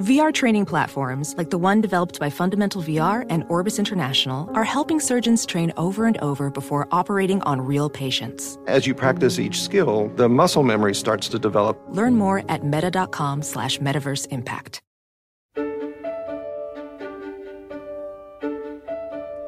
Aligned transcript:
VR 0.00 0.34
training 0.34 0.66
platforms, 0.66 1.36
like 1.38 1.50
the 1.50 1.58
one 1.58 1.80
developed 1.80 2.18
by 2.18 2.28
Fundamental 2.28 2.82
VR 2.82 3.24
and 3.30 3.44
Orbis 3.48 3.78
International, 3.78 4.50
are 4.52 4.64
helping 4.64 4.98
surgeons 4.98 5.46
train 5.46 5.72
over 5.76 6.06
and 6.06 6.18
over 6.18 6.50
before 6.50 6.88
operating 6.90 7.40
on 7.42 7.60
real 7.60 7.88
patients. 7.88 8.58
As 8.66 8.88
you 8.88 8.94
practice 8.94 9.38
each 9.38 9.62
skill, 9.62 10.08
the 10.16 10.28
muscle 10.28 10.64
memory 10.64 10.96
starts 10.96 11.28
to 11.28 11.38
develop. 11.38 11.80
Learn 11.90 12.16
more 12.16 12.42
at 12.48 12.64
meta.com 12.64 13.42
slash 13.42 13.78
metaverse 13.78 14.26
impact. 14.32 14.80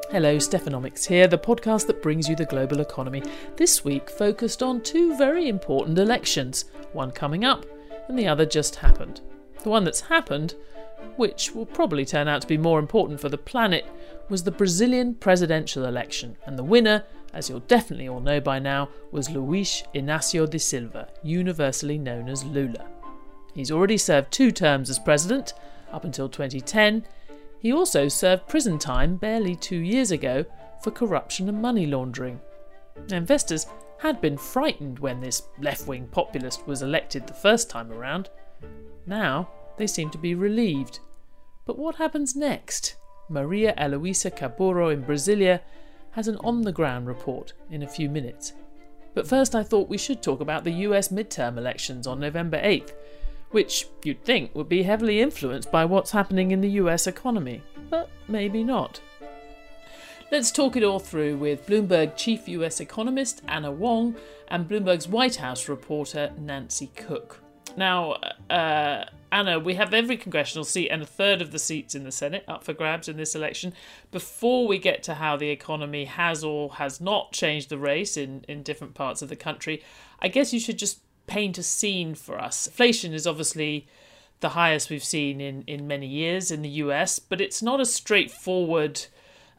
Hello, 0.09 0.37
Stephanomics 0.37 1.05
here, 1.05 1.27
the 1.27 1.37
podcast 1.37 1.87
that 1.87 2.01
brings 2.01 2.29
you 2.29 2.37
the 2.37 2.45
global 2.45 2.79
economy. 2.79 3.21
This 3.57 3.83
week 3.83 4.09
focused 4.09 4.63
on 4.63 4.79
two 4.79 5.17
very 5.17 5.49
important 5.49 5.99
elections, 5.99 6.63
one 6.93 7.11
coming 7.11 7.43
up 7.43 7.65
and 8.07 8.17
the 8.17 8.27
other 8.27 8.45
just 8.45 8.77
happened. 8.77 9.21
The 9.67 9.71
one 9.71 9.83
that's 9.83 9.99
happened, 9.99 10.55
which 11.17 11.53
will 11.53 11.65
probably 11.65 12.05
turn 12.05 12.29
out 12.29 12.39
to 12.41 12.47
be 12.47 12.57
more 12.57 12.79
important 12.79 13.19
for 13.19 13.27
the 13.27 13.37
planet, 13.37 13.85
was 14.29 14.43
the 14.43 14.49
Brazilian 14.49 15.13
presidential 15.13 15.83
election, 15.83 16.37
and 16.45 16.57
the 16.57 16.63
winner, 16.63 17.03
as 17.33 17.49
you'll 17.49 17.59
definitely 17.59 18.07
all 18.07 18.21
know 18.21 18.39
by 18.39 18.59
now, 18.59 18.87
was 19.11 19.29
Luiz 19.29 19.83
Inácio 19.93 20.49
da 20.49 20.57
Silva, 20.57 21.09
universally 21.21 21.97
known 21.97 22.29
as 22.29 22.45
Lula. 22.45 22.85
He's 23.53 23.69
already 23.69 23.97
served 23.97 24.31
two 24.31 24.51
terms 24.51 24.89
as 24.89 24.99
president, 24.99 25.53
up 25.91 26.05
until 26.05 26.29
2010. 26.29 27.05
He 27.59 27.73
also 27.73 28.07
served 28.07 28.47
prison 28.47 28.79
time 28.79 29.17
barely 29.17 29.53
two 29.53 29.79
years 29.79 30.11
ago 30.11 30.45
for 30.81 30.91
corruption 30.91 31.49
and 31.49 31.61
money 31.61 31.85
laundering. 31.85 32.39
Investors 33.11 33.67
had 33.97 34.21
been 34.21 34.37
frightened 34.37 34.99
when 34.99 35.19
this 35.19 35.43
left 35.59 35.87
wing 35.87 36.07
populist 36.09 36.65
was 36.65 36.81
elected 36.81 37.27
the 37.27 37.33
first 37.33 37.69
time 37.69 37.91
around. 37.91 38.29
Now 39.05 39.49
they 39.77 39.87
seem 39.87 40.09
to 40.11 40.17
be 40.17 40.35
relieved. 40.35 40.99
But 41.65 41.77
what 41.77 41.95
happens 41.95 42.35
next? 42.35 42.95
Maria 43.29 43.73
Eloisa 43.77 44.31
Capurro 44.31 44.91
in 44.91 45.03
Brasilia 45.03 45.61
has 46.11 46.27
an 46.27 46.37
on 46.37 46.61
the 46.61 46.71
ground 46.71 47.07
report 47.07 47.53
in 47.69 47.83
a 47.83 47.87
few 47.87 48.09
minutes. 48.09 48.53
But 49.13 49.27
first, 49.27 49.55
I 49.55 49.63
thought 49.63 49.89
we 49.89 49.97
should 49.97 50.21
talk 50.21 50.41
about 50.41 50.63
the 50.63 50.71
US 50.71 51.09
midterm 51.09 51.57
elections 51.57 52.07
on 52.07 52.19
November 52.19 52.59
8th, 52.61 52.93
which 53.51 53.87
you'd 54.03 54.23
think 54.23 54.53
would 54.55 54.69
be 54.69 54.83
heavily 54.83 55.21
influenced 55.21 55.71
by 55.71 55.85
what's 55.85 56.11
happening 56.11 56.51
in 56.51 56.61
the 56.61 56.71
US 56.81 57.07
economy, 57.07 57.61
but 57.89 58.09
maybe 58.27 58.63
not. 58.63 59.01
Let's 60.31 60.51
talk 60.51 60.75
it 60.75 60.83
all 60.83 60.99
through 60.99 61.37
with 61.37 61.65
Bloomberg 61.65 62.17
chief 62.17 62.47
US 62.49 62.79
economist 62.79 63.41
Anna 63.47 63.71
Wong 63.71 64.15
and 64.49 64.67
Bloomberg's 64.67 65.07
White 65.07 65.37
House 65.37 65.69
reporter 65.69 66.31
Nancy 66.37 66.87
Cook. 66.95 67.41
Now, 67.77 68.17
uh, 68.49 69.05
Anna, 69.31 69.59
we 69.59 69.73
have 69.75 69.93
every 69.93 70.17
congressional 70.17 70.63
seat 70.63 70.89
and 70.89 71.01
a 71.01 71.05
third 71.05 71.41
of 71.41 71.51
the 71.51 71.59
seats 71.59 71.95
in 71.95 72.03
the 72.03 72.11
Senate 72.11 72.45
up 72.47 72.63
for 72.63 72.73
grabs 72.73 73.09
in 73.09 73.17
this 73.17 73.35
election. 73.35 73.73
Before 74.11 74.67
we 74.67 74.77
get 74.77 75.03
to 75.03 75.15
how 75.15 75.35
the 75.35 75.49
economy 75.49 76.05
has 76.05 76.43
or 76.43 76.73
has 76.73 77.01
not 77.01 77.33
changed 77.33 77.69
the 77.69 77.77
race 77.77 78.15
in, 78.15 78.45
in 78.47 78.63
different 78.63 78.93
parts 78.93 79.21
of 79.21 79.29
the 79.29 79.35
country, 79.35 79.83
I 80.19 80.29
guess 80.29 80.53
you 80.53 80.59
should 80.59 80.79
just 80.79 80.99
paint 81.27 81.57
a 81.57 81.63
scene 81.63 82.15
for 82.15 82.39
us. 82.39 82.67
Inflation 82.67 83.13
is 83.13 83.27
obviously 83.27 83.87
the 84.39 84.49
highest 84.49 84.89
we've 84.89 85.03
seen 85.03 85.41
in, 85.41 85.63
in 85.63 85.87
many 85.87 86.07
years 86.07 86.51
in 86.51 86.61
the 86.61 86.69
US, 86.69 87.19
but 87.19 87.41
it's 87.41 87.61
not 87.61 87.81
a 87.81 87.85
straightforward 87.85 89.05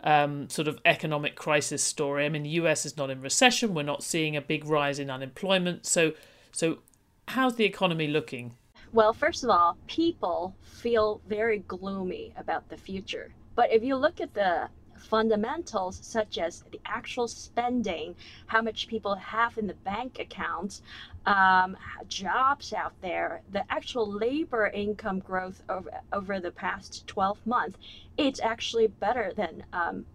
um, 0.02 0.48
sort 0.48 0.68
of 0.68 0.80
economic 0.84 1.34
crisis 1.34 1.82
story. 1.82 2.24
I 2.24 2.28
mean, 2.28 2.44
the 2.44 2.50
US 2.50 2.86
is 2.86 2.96
not 2.96 3.10
in 3.10 3.20
recession. 3.20 3.74
We're 3.74 3.82
not 3.82 4.02
seeing 4.02 4.36
a 4.36 4.40
big 4.40 4.64
rise 4.64 4.98
in 4.98 5.10
unemployment. 5.10 5.84
So, 5.84 6.12
so 6.52 6.78
how's 7.28 7.56
the 7.56 7.64
economy 7.64 8.06
looking? 8.06 8.54
Well, 8.91 9.12
first 9.12 9.44
of 9.44 9.50
all, 9.50 9.76
people 9.87 10.54
feel 10.62 11.21
very 11.28 11.59
gloomy 11.59 12.32
about 12.37 12.69
the 12.71 12.78
future. 12.78 13.31
But 13.54 13.71
if 13.71 13.82
you 13.82 13.97
look 13.97 14.21
at 14.21 14.32
the 14.32 14.71
fundamentals 14.97 15.99
such 16.03 16.38
as 16.38 16.65
the 16.72 16.81
actual 16.87 17.28
spending, 17.28 18.16
how 18.47 18.62
much 18.62 18.88
people 18.88 19.15
have 19.15 19.59
in 19.59 19.66
the 19.66 19.75
bank 19.75 20.19
accounts, 20.19 20.81
um, 21.26 21.76
jobs 22.09 22.72
out 22.72 22.94
there, 23.03 23.43
the 23.53 23.62
actual 23.71 24.10
labor 24.10 24.69
income 24.69 25.19
growth 25.19 25.62
over, 25.69 25.91
over 26.12 26.41
the 26.41 26.50
past 26.50 27.06
12 27.06 27.47
months, 27.47 27.78
it's 28.16 28.41
actually 28.41 28.87
better 28.87 29.32
than 29.37 29.65
um, 29.75 30.06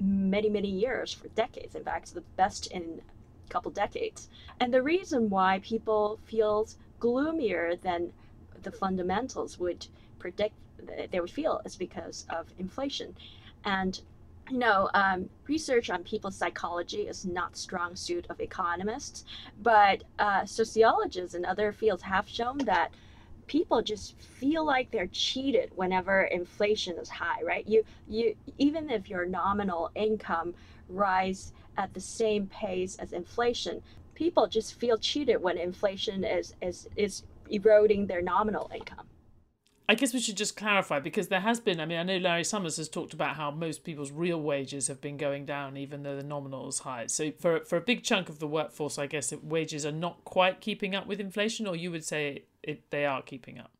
many, 0.00 0.48
many 0.48 0.68
years 0.68 1.12
for 1.12 1.28
decades. 1.28 1.74
In 1.74 1.84
fact, 1.84 2.14
the 2.14 2.22
best 2.36 2.66
in 2.68 3.02
a 3.46 3.52
couple 3.52 3.70
decades. 3.70 4.30
And 4.58 4.72
the 4.72 4.82
reason 4.82 5.28
why 5.28 5.60
people 5.62 6.18
feel 6.24 6.66
gloomier 6.98 7.76
than 7.76 8.12
the 8.62 8.72
fundamentals 8.72 9.58
would 9.58 9.86
predict 10.18 10.54
that 10.86 11.10
they 11.10 11.20
would 11.20 11.30
feel 11.30 11.60
is 11.64 11.76
because 11.76 12.26
of 12.30 12.46
inflation. 12.58 13.14
And 13.64 14.00
you 14.50 14.58
know, 14.58 14.90
um, 14.94 15.28
research 15.46 15.88
on 15.88 16.02
people's 16.02 16.36
psychology 16.36 17.02
is 17.02 17.24
not 17.24 17.56
strong 17.56 17.94
suit 17.94 18.26
of 18.28 18.40
economists, 18.40 19.24
but 19.62 20.02
uh, 20.18 20.44
sociologists 20.44 21.34
and 21.34 21.46
other 21.46 21.72
fields 21.72 22.02
have 22.02 22.28
shown 22.28 22.58
that 22.58 22.90
people 23.46 23.82
just 23.82 24.18
feel 24.20 24.64
like 24.64 24.90
they're 24.90 25.08
cheated 25.08 25.70
whenever 25.76 26.22
inflation 26.22 26.96
is 26.98 27.08
high, 27.08 27.42
right? 27.42 27.66
You 27.68 27.84
you 28.08 28.34
even 28.58 28.90
if 28.90 29.08
your 29.08 29.26
nominal 29.26 29.90
income 29.94 30.54
rise 30.88 31.52
at 31.76 31.94
the 31.94 32.00
same 32.00 32.46
pace 32.46 32.96
as 32.96 33.12
inflation. 33.12 33.82
People 34.14 34.46
just 34.46 34.74
feel 34.74 34.98
cheated 34.98 35.42
when 35.42 35.56
inflation 35.58 36.24
is, 36.24 36.54
is, 36.60 36.88
is 36.96 37.22
eroding 37.52 38.06
their 38.06 38.22
nominal 38.22 38.70
income. 38.74 39.06
I 39.88 39.94
guess 39.94 40.14
we 40.14 40.20
should 40.20 40.36
just 40.36 40.56
clarify 40.56 41.00
because 41.00 41.28
there 41.28 41.40
has 41.40 41.60
been. 41.60 41.80
I 41.80 41.86
mean, 41.86 41.98
I 41.98 42.02
know 42.02 42.16
Larry 42.16 42.44
Summers 42.44 42.76
has 42.76 42.88
talked 42.88 43.12
about 43.12 43.36
how 43.36 43.50
most 43.50 43.84
people's 43.84 44.10
real 44.10 44.40
wages 44.40 44.86
have 44.86 45.00
been 45.00 45.16
going 45.16 45.44
down, 45.44 45.76
even 45.76 46.02
though 46.02 46.16
the 46.16 46.22
nominal 46.22 46.68
is 46.68 46.78
high. 46.78 47.08
So, 47.08 47.32
for 47.32 47.60
for 47.64 47.76
a 47.76 47.80
big 47.80 48.02
chunk 48.02 48.28
of 48.28 48.38
the 48.38 48.46
workforce, 48.46 48.96
I 48.96 49.06
guess 49.06 49.32
wages 49.42 49.84
are 49.84 49.92
not 49.92 50.24
quite 50.24 50.60
keeping 50.60 50.94
up 50.94 51.06
with 51.06 51.20
inflation, 51.20 51.66
or 51.66 51.76
you 51.76 51.90
would 51.90 52.04
say 52.04 52.44
it, 52.62 52.90
they 52.90 53.04
are 53.04 53.22
keeping 53.22 53.58
up. 53.58 53.72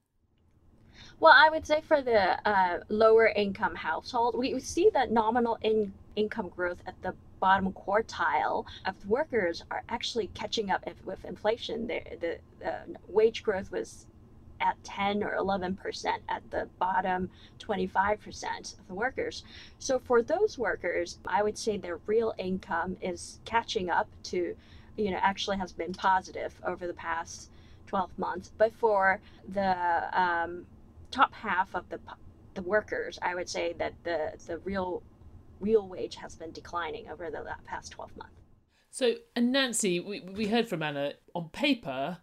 Well, 1.20 1.34
I 1.34 1.48
would 1.50 1.66
say 1.66 1.80
for 1.86 2.02
the 2.02 2.46
uh, 2.48 2.80
lower 2.88 3.28
income 3.28 3.76
household, 3.76 4.36
we, 4.36 4.54
we 4.54 4.60
see 4.60 4.90
that 4.92 5.12
nominal 5.12 5.56
in, 5.62 5.92
income 6.16 6.48
growth 6.48 6.82
at 6.86 7.00
the 7.02 7.14
bottom 7.42 7.72
quartile 7.72 8.64
of 8.86 8.94
workers 9.08 9.64
are 9.72 9.82
actually 9.88 10.28
catching 10.28 10.70
up 10.70 10.88
with 11.04 11.24
inflation. 11.24 11.88
The, 11.88 12.00
the 12.20 12.68
uh, 12.68 12.84
wage 13.08 13.42
growth 13.42 13.72
was 13.72 14.06
at 14.60 14.76
10 14.84 15.24
or 15.24 15.34
11 15.34 15.74
percent 15.74 16.22
at 16.28 16.48
the 16.52 16.68
bottom 16.78 17.28
25 17.58 18.20
percent 18.20 18.76
of 18.78 18.86
the 18.86 18.94
workers. 18.94 19.42
So 19.80 19.98
for 19.98 20.22
those 20.22 20.56
workers, 20.56 21.18
I 21.26 21.42
would 21.42 21.58
say 21.58 21.76
their 21.76 21.98
real 22.06 22.32
income 22.38 22.96
is 23.02 23.40
catching 23.44 23.90
up 23.90 24.08
to, 24.30 24.54
you 24.96 25.10
know, 25.10 25.18
actually 25.20 25.58
has 25.58 25.72
been 25.72 25.92
positive 25.92 26.54
over 26.64 26.86
the 26.86 26.94
past 26.94 27.50
12 27.88 28.16
months. 28.18 28.52
But 28.56 28.72
for 28.72 29.20
the 29.52 29.76
um, 30.12 30.64
top 31.10 31.34
half 31.34 31.74
of 31.74 31.88
the 31.88 31.98
the 32.54 32.62
workers, 32.62 33.18
I 33.20 33.34
would 33.34 33.48
say 33.48 33.74
that 33.78 33.94
the 34.04 34.32
the 34.46 34.58
real 34.58 35.02
real 35.62 35.88
wage 35.88 36.16
has 36.16 36.34
been 36.34 36.52
declining 36.52 37.08
over 37.08 37.30
the 37.30 37.44
past 37.64 37.92
12 37.92 38.16
months. 38.16 38.34
So, 38.90 39.14
and 39.34 39.52
Nancy, 39.52 40.00
we, 40.00 40.20
we 40.20 40.48
heard 40.48 40.68
from 40.68 40.82
Anna 40.82 41.14
on 41.34 41.48
paper, 41.48 42.18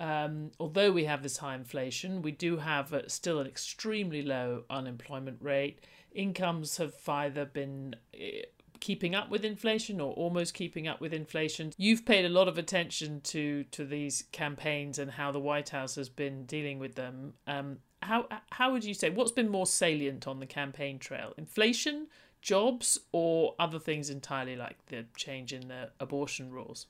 um, 0.00 0.50
although 0.58 0.90
we 0.90 1.04
have 1.04 1.22
this 1.22 1.36
high 1.36 1.54
inflation, 1.54 2.22
we 2.22 2.32
do 2.32 2.56
have 2.56 2.92
a, 2.92 3.08
still 3.08 3.38
an 3.38 3.46
extremely 3.46 4.22
low 4.22 4.64
unemployment 4.68 5.38
rate. 5.40 5.84
Incomes 6.12 6.78
have 6.78 6.94
either 7.06 7.44
been 7.44 7.94
eh, 8.12 8.42
keeping 8.80 9.14
up 9.14 9.30
with 9.30 9.44
inflation 9.44 10.00
or 10.00 10.12
almost 10.14 10.54
keeping 10.54 10.88
up 10.88 11.00
with 11.00 11.12
inflation. 11.12 11.72
You've 11.76 12.04
paid 12.04 12.24
a 12.24 12.30
lot 12.30 12.48
of 12.48 12.58
attention 12.58 13.20
to 13.24 13.64
to 13.64 13.84
these 13.84 14.24
campaigns 14.32 14.98
and 14.98 15.10
how 15.10 15.30
the 15.30 15.38
White 15.38 15.68
House 15.68 15.94
has 15.94 16.08
been 16.08 16.46
dealing 16.46 16.78
with 16.78 16.94
them. 16.96 17.34
Um, 17.46 17.78
how 18.02 18.26
how 18.50 18.72
would 18.72 18.84
you 18.84 18.94
say 18.94 19.10
what's 19.10 19.32
been 19.32 19.50
more 19.50 19.66
salient 19.66 20.26
on 20.26 20.40
the 20.40 20.46
campaign 20.46 20.98
trail? 20.98 21.34
Inflation, 21.36 22.08
jobs 22.40 22.98
or 23.12 23.54
other 23.58 23.78
things 23.78 24.10
entirely 24.10 24.56
like 24.56 24.86
the 24.86 25.06
change 25.16 25.52
in 25.52 25.68
the 25.68 25.90
abortion 26.00 26.50
rules? 26.50 26.86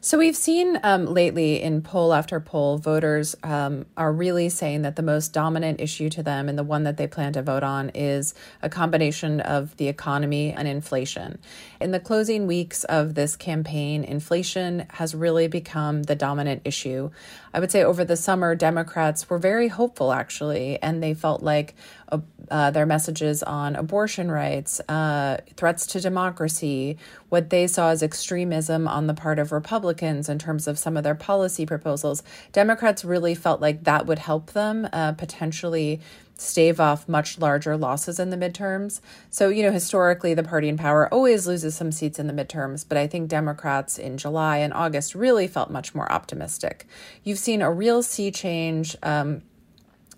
So 0.00 0.18
we've 0.18 0.36
seen 0.36 0.78
um, 0.82 1.06
lately 1.06 1.62
in 1.62 1.80
poll 1.80 2.12
after 2.12 2.38
poll, 2.38 2.76
voters 2.76 3.34
um, 3.42 3.86
are 3.96 4.12
really 4.12 4.50
saying 4.50 4.82
that 4.82 4.96
the 4.96 5.02
most 5.02 5.32
dominant 5.32 5.80
issue 5.80 6.10
to 6.10 6.22
them 6.22 6.48
and 6.48 6.58
the 6.58 6.64
one 6.64 6.82
that 6.82 6.98
they 6.98 7.06
plan 7.06 7.32
to 7.34 7.42
vote 7.42 7.62
on 7.62 7.90
is 7.90 8.34
a 8.60 8.68
combination 8.68 9.40
of 9.40 9.76
the 9.78 9.88
economy 9.88 10.52
and 10.52 10.68
inflation. 10.68 11.38
In 11.80 11.92
the 11.92 12.00
closing 12.00 12.46
weeks 12.46 12.84
of 12.84 13.14
this 13.14 13.34
campaign, 13.34 14.04
inflation 14.04 14.86
has 14.90 15.14
really 15.14 15.48
become 15.48 16.02
the 16.02 16.16
dominant 16.16 16.62
issue. 16.64 17.10
I 17.54 17.60
would 17.60 17.70
say 17.70 17.82
over 17.82 18.04
the 18.04 18.16
summer, 18.16 18.54
Democrats 18.54 19.30
were 19.30 19.38
very 19.38 19.68
hopeful 19.68 20.12
actually, 20.12 20.82
and 20.82 21.02
they 21.02 21.14
felt 21.14 21.42
like 21.42 21.74
uh, 22.10 22.18
uh, 22.50 22.70
their 22.70 22.86
messages 22.86 23.42
on 23.42 23.76
abortion 23.76 24.30
rights, 24.30 24.80
uh, 24.88 25.38
threats 25.56 25.86
to 25.86 26.00
democracy, 26.00 26.98
what 27.28 27.50
they 27.50 27.66
saw 27.66 27.90
as 27.90 28.02
extremism 28.02 28.86
on 28.86 29.06
the 29.06 29.14
part 29.14 29.38
of 29.38 29.52
Republicans 29.52 30.28
in 30.28 30.38
terms 30.38 30.66
of 30.66 30.78
some 30.78 30.96
of 30.96 31.04
their 31.04 31.14
policy 31.14 31.64
proposals. 31.66 32.22
Democrats 32.52 33.04
really 33.04 33.34
felt 33.34 33.60
like 33.60 33.84
that 33.84 34.06
would 34.06 34.18
help 34.18 34.52
them 34.52 34.88
uh, 34.92 35.12
potentially 35.12 36.00
stave 36.36 36.80
off 36.80 37.08
much 37.08 37.38
larger 37.38 37.76
losses 37.76 38.18
in 38.18 38.30
the 38.30 38.36
midterms. 38.36 39.00
So, 39.30 39.48
you 39.48 39.62
know, 39.62 39.70
historically, 39.70 40.34
the 40.34 40.42
party 40.42 40.68
in 40.68 40.76
power 40.76 41.12
always 41.12 41.46
loses 41.46 41.74
some 41.74 41.92
seats 41.92 42.18
in 42.18 42.26
the 42.26 42.32
midterms, 42.32 42.84
but 42.86 42.98
I 42.98 43.06
think 43.06 43.28
Democrats 43.28 43.98
in 43.98 44.18
July 44.18 44.58
and 44.58 44.72
August 44.72 45.14
really 45.14 45.46
felt 45.46 45.70
much 45.70 45.94
more 45.94 46.10
optimistic. 46.10 46.86
You've 47.22 47.38
seen 47.38 47.62
a 47.62 47.70
real 47.70 48.02
sea 48.02 48.30
change. 48.30 48.96
Um, 49.02 49.42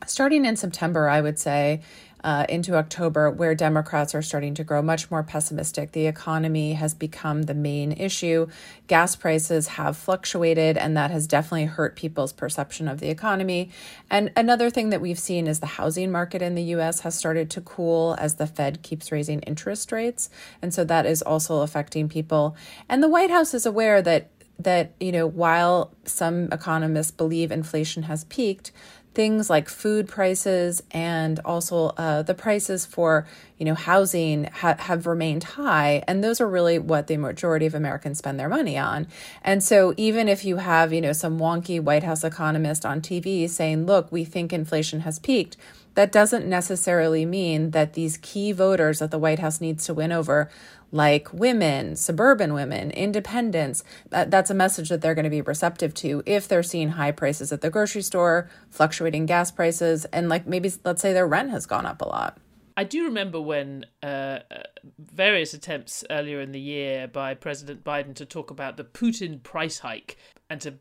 starting 0.06 0.44
in 0.44 0.56
September, 0.56 1.08
I 1.08 1.20
would 1.20 1.38
say, 1.38 1.81
uh, 2.26 2.44
into 2.48 2.75
October, 2.75 3.31
where 3.31 3.54
Democrats 3.54 4.12
are 4.12 4.20
starting 4.20 4.52
to 4.54 4.64
grow 4.64 4.82
much 4.82 5.10
more 5.12 5.22
pessimistic. 5.22 5.93
The 5.93 6.06
economy 6.06 6.72
has 6.72 6.93
become 6.93 7.43
the 7.43 7.54
main 7.54 7.93
issue. 7.93 8.48
Gas 8.88 9.14
prices 9.14 9.69
have 9.69 9.96
fluctuated, 9.96 10.76
and 10.76 10.96
that 10.96 11.12
has 11.12 11.28
definitely 11.28 11.66
hurt 11.66 11.94
people's 11.94 12.32
perception 12.32 12.88
of 12.88 12.98
the 12.98 13.10
economy. 13.10 13.70
And 14.10 14.32
another 14.34 14.70
thing 14.70 14.90
that 14.90 15.00
we've 15.00 15.20
seen 15.20 15.46
is 15.46 15.60
the 15.60 15.66
housing 15.66 16.10
market 16.10 16.43
in 16.43 16.56
the 16.56 16.64
US 16.64 17.00
has 17.00 17.14
started 17.14 17.48
to 17.50 17.60
cool 17.60 18.16
as 18.19 18.34
the 18.34 18.46
Fed 18.48 18.82
keeps 18.82 19.12
raising 19.12 19.38
interest 19.43 19.93
rates. 19.93 20.28
And 20.60 20.75
so 20.75 20.82
that 20.82 21.06
is 21.06 21.22
also 21.22 21.60
affecting 21.60 22.08
people. 22.08 22.56
And 22.88 23.04
the 23.04 23.08
White 23.08 23.31
House 23.31 23.54
is 23.54 23.66
aware 23.66 24.02
that 24.02 24.31
that 24.58 24.93
you 24.98 25.12
know 25.12 25.26
while 25.26 25.93
some 26.04 26.48
economists 26.50 27.10
believe 27.10 27.52
inflation 27.52 28.04
has 28.04 28.25
peaked 28.25 28.72
things 29.17 29.49
like 29.49 29.67
food 29.67 30.07
prices 30.07 30.83
and 30.91 31.41
also 31.43 31.87
uh, 31.97 32.21
the 32.21 32.35
prices 32.35 32.85
for 32.85 33.27
you 33.57 33.65
know 33.65 33.75
housing 33.75 34.45
ha- 34.45 34.77
have 34.79 35.07
remained 35.07 35.43
high 35.43 36.05
and 36.07 36.23
those 36.23 36.39
are 36.39 36.47
really 36.47 36.79
what 36.79 37.07
the 37.07 37.17
majority 37.17 37.65
of 37.65 37.75
americans 37.75 38.19
spend 38.19 38.39
their 38.39 38.51
money 38.51 38.77
on. 38.77 39.07
And 39.43 39.65
so 39.65 39.95
even 39.97 40.29
if 40.29 40.45
you 40.45 40.59
have 40.59 40.93
you 40.93 41.01
know 41.01 41.15
some 41.15 41.39
wonky 41.39 41.81
white 41.81 42.05
house 42.05 42.25
economist 42.25 42.85
on 42.85 43.01
tv 43.01 43.49
saying 43.49 43.87
look 43.87 44.13
we 44.13 44.23
think 44.23 44.53
inflation 44.53 45.01
has 45.01 45.19
peaked 45.19 45.57
that 45.95 46.13
doesn't 46.13 46.47
necessarily 46.47 47.25
mean 47.25 47.71
that 47.71 47.95
these 47.95 48.19
key 48.19 48.53
voters 48.53 48.99
that 48.99 49.11
the 49.11 49.19
white 49.19 49.39
house 49.39 49.63
needs 49.63 49.87
to 49.87 49.95
win 49.95 50.13
over 50.13 50.51
like 50.96 51.32
women, 51.32 51.94
suburban 51.94 52.54
women, 52.54 52.90
independents. 52.90 53.84
That, 54.10 54.31
that's 54.31 54.50
a 54.50 54.54
message 54.54 54.88
that 54.88 55.02
they're 55.02 55.14
going 55.14 55.25
to 55.25 55.31
be 55.31 55.43
receptive 55.43 55.94
to 55.94 56.22
if 56.26 56.48
they're 56.48 56.62
seeing 56.62 56.90
high 56.90 57.12
prices 57.12 57.52
at 57.52 57.60
the 57.60 57.70
grocery 57.70 58.02
store, 58.02 58.50
fluctuating 58.70 59.26
gas 59.26 59.50
prices, 59.50 60.06
and 60.06 60.28
like 60.28 60.46
maybe 60.46 60.72
let's 60.84 61.02
say 61.02 61.12
their 61.12 61.26
rent 61.26 61.50
has 61.50 61.66
gone 61.66 61.87
up 61.87 62.00
a 62.00 62.08
lot. 62.08 62.38
I 62.78 62.84
do 62.84 63.04
remember 63.04 63.40
when 63.40 63.87
uh, 64.02 64.40
various 64.98 65.54
attempts 65.54 66.04
earlier 66.10 66.40
in 66.40 66.52
the 66.52 66.60
year 66.60 67.08
by 67.08 67.32
President 67.34 67.84
Biden 67.84 68.14
to 68.16 68.26
talk 68.26 68.50
about 68.50 68.76
the 68.76 68.84
Putin 68.84 69.43
price 69.43 69.78
hike 69.78 70.19
and 70.50 70.60
to 70.60 70.75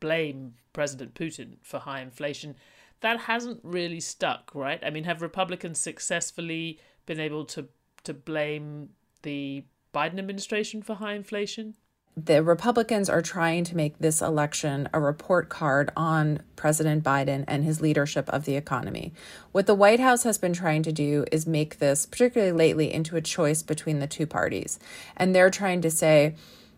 blame 0.00 0.54
President 0.72 1.14
Putin 1.14 1.56
for 1.62 1.80
high 1.80 2.00
inflation. 2.00 2.56
That 3.00 3.20
hasn't 3.20 3.60
really 3.62 4.00
stuck, 4.00 4.54
right? 4.54 4.82
I 4.82 4.88
mean, 4.88 5.04
have 5.04 5.20
Republicans 5.20 5.78
successfully 5.78 6.80
been 7.06 7.20
able 7.20 7.44
to 7.46 7.68
to 8.04 8.14
blame 8.14 8.90
the 9.24 9.64
Biden 9.92 10.18
administration 10.18 10.82
for 10.82 10.94
high 10.94 11.14
inflation? 11.14 11.74
The 12.16 12.44
Republicans 12.44 13.10
are 13.10 13.22
trying 13.22 13.64
to 13.64 13.76
make 13.76 13.98
this 13.98 14.22
election 14.22 14.88
a 14.92 15.00
report 15.00 15.48
card 15.48 15.90
on 15.96 16.42
President 16.54 17.02
Biden 17.02 17.44
and 17.48 17.64
his 17.64 17.80
leadership 17.80 18.28
of 18.28 18.44
the 18.44 18.54
economy. 18.54 19.12
What 19.50 19.66
the 19.66 19.74
White 19.74 19.98
House 19.98 20.22
has 20.22 20.38
been 20.38 20.52
trying 20.52 20.84
to 20.84 20.92
do 20.92 21.24
is 21.32 21.44
make 21.44 21.80
this, 21.80 22.06
particularly 22.06 22.52
lately, 22.52 22.92
into 22.92 23.16
a 23.16 23.20
choice 23.20 23.64
between 23.64 23.98
the 23.98 24.06
two 24.06 24.28
parties. 24.28 24.78
And 25.16 25.34
they're 25.34 25.50
trying 25.50 25.80
to 25.82 25.90
say, 25.90 26.36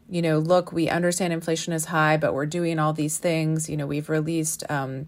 you 0.08 0.22
know, 0.22 0.38
look, 0.38 0.72
we 0.72 0.88
understand 0.88 1.34
inflation 1.34 1.74
is 1.74 1.86
high, 1.86 2.16
but 2.16 2.32
we're 2.32 2.46
doing 2.46 2.78
all 2.78 2.94
these 2.94 3.18
things. 3.18 3.68
You 3.68 3.76
know, 3.76 3.86
we've 3.86 4.08
released 4.08 4.64
um, 4.70 5.06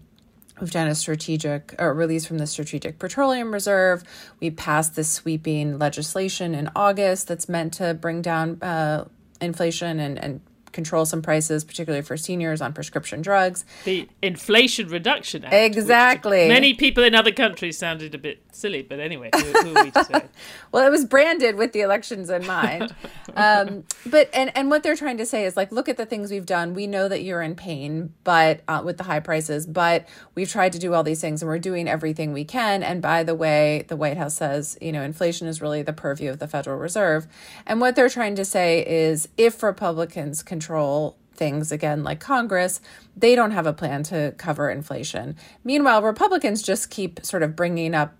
We've 0.59 0.71
done 0.71 0.87
a 0.87 0.95
strategic 0.95 1.73
release 1.79 2.25
from 2.25 2.37
the 2.37 2.47
Strategic 2.47 2.99
Petroleum 2.99 3.53
Reserve. 3.53 4.03
We 4.39 4.51
passed 4.51 4.95
this 4.95 5.09
sweeping 5.09 5.79
legislation 5.79 6.53
in 6.53 6.69
August 6.75 7.27
that's 7.27 7.47
meant 7.47 7.73
to 7.75 7.93
bring 7.93 8.21
down 8.21 8.61
uh, 8.61 9.05
inflation 9.39 9.99
and, 9.99 10.19
and 10.19 10.41
control 10.71 11.05
some 11.05 11.21
prices, 11.21 11.63
particularly 11.63 12.03
for 12.03 12.17
seniors 12.17 12.61
on 12.61 12.73
prescription 12.73 13.21
drugs. 13.21 13.65
The 13.85 14.07
Inflation 14.21 14.89
Reduction 14.89 15.43
Act. 15.45 15.53
Exactly. 15.53 16.47
Many 16.47 16.73
people 16.73 17.03
in 17.03 17.15
other 17.15 17.31
countries 17.31 17.77
sounded 17.77 18.15
a 18.15 18.17
bit 18.17 18.43
silly, 18.51 18.81
but 18.81 18.99
anyway, 18.99 19.29
who, 19.33 19.41
who 19.41 19.75
are 19.75 19.83
we 19.83 19.91
to 19.91 20.03
say? 20.03 20.25
well, 20.71 20.85
it 20.85 20.89
was 20.89 21.05
branded 21.05 21.55
with 21.55 21.73
the 21.73 21.81
elections 21.81 22.29
in 22.29 22.45
mind. 22.45 22.93
um, 23.35 23.83
but 24.05 24.29
and 24.33 24.55
and 24.55 24.69
what 24.69 24.83
they're 24.83 24.95
trying 24.95 25.17
to 25.17 25.25
say 25.25 25.45
is 25.45 25.55
like, 25.55 25.71
look 25.71 25.89
at 25.89 25.97
the 25.97 26.05
things 26.05 26.31
we've 26.31 26.45
done. 26.45 26.73
We 26.73 26.87
know 26.87 27.07
that 27.07 27.23
you're 27.23 27.41
in 27.41 27.55
pain, 27.55 28.13
but 28.23 28.61
uh, 28.67 28.81
with 28.83 28.97
the 28.97 29.03
high 29.03 29.19
prices, 29.19 29.65
but 29.65 30.07
we've 30.35 30.49
tried 30.49 30.73
to 30.73 30.79
do 30.79 30.93
all 30.93 31.03
these 31.03 31.21
things, 31.21 31.41
and 31.41 31.49
we're 31.49 31.59
doing 31.59 31.87
everything 31.87 32.33
we 32.33 32.45
can. 32.45 32.83
And 32.83 33.01
by 33.01 33.23
the 33.23 33.35
way, 33.35 33.85
the 33.87 33.95
White 33.95 34.17
House 34.17 34.35
says, 34.35 34.77
you 34.81 34.91
know, 34.91 35.01
inflation 35.01 35.47
is 35.47 35.61
really 35.61 35.81
the 35.81 35.93
purview 35.93 36.29
of 36.29 36.39
the 36.39 36.47
Federal 36.47 36.77
Reserve. 36.77 37.27
And 37.65 37.81
what 37.81 37.95
they're 37.95 38.09
trying 38.09 38.35
to 38.35 38.45
say 38.45 38.85
is, 38.85 39.29
if 39.37 39.63
Republicans 39.63 40.43
control 40.59 41.15
things 41.33 41.71
again 41.71 42.03
like 42.03 42.19
Congress, 42.19 42.81
they 43.15 43.33
don't 43.33 43.51
have 43.51 43.65
a 43.65 43.71
plan 43.71 44.03
to 44.03 44.33
cover 44.37 44.69
inflation. 44.69 45.37
Meanwhile, 45.63 46.01
Republicans 46.03 46.61
just 46.61 46.89
keep 46.89 47.25
sort 47.25 47.43
of 47.43 47.55
bringing 47.55 47.95
up 47.95 48.13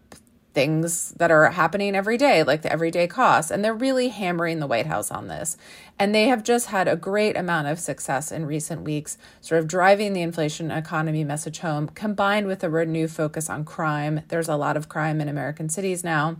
things 0.54 1.12
that 1.12 1.30
are 1.30 1.50
happening 1.52 1.96
every 1.96 2.18
day, 2.18 2.44
like 2.44 2.62
the 2.62 2.72
everyday 2.72 3.08
costs. 3.08 3.52
And 3.52 3.64
they're 3.64 3.74
really 3.74 4.08
hammering 4.08 4.60
the 4.60 4.68
White 4.68 4.88
House 4.88 5.12
on 5.12 5.28
this. 5.28 5.58
And 6.00 6.16
they 6.16 6.28
have 6.30 6.44
just 6.44 6.68
had 6.68 6.88
a 6.88 6.96
great 6.96 7.36
amount 7.38 7.68
of 7.68 7.78
success 7.78 8.32
in 8.32 8.46
recent 8.46 8.82
weeks, 8.84 9.18
sort 9.42 9.60
of 9.60 9.68
driving 9.68 10.14
the 10.14 10.22
inflation 10.22 10.72
economy 10.72 11.24
message 11.24 11.60
home, 11.60 11.90
combined 11.90 12.48
with 12.48 12.64
a 12.64 12.70
renewed 12.70 13.12
focus 13.12 13.50
on 13.50 13.66
crime. 13.66 14.22
There's 14.30 14.50
a 14.50 14.56
lot 14.56 14.78
of 14.78 14.90
crime 14.90 15.22
in 15.22 15.28
American 15.28 15.70
cities 15.70 16.04
now. 16.04 16.38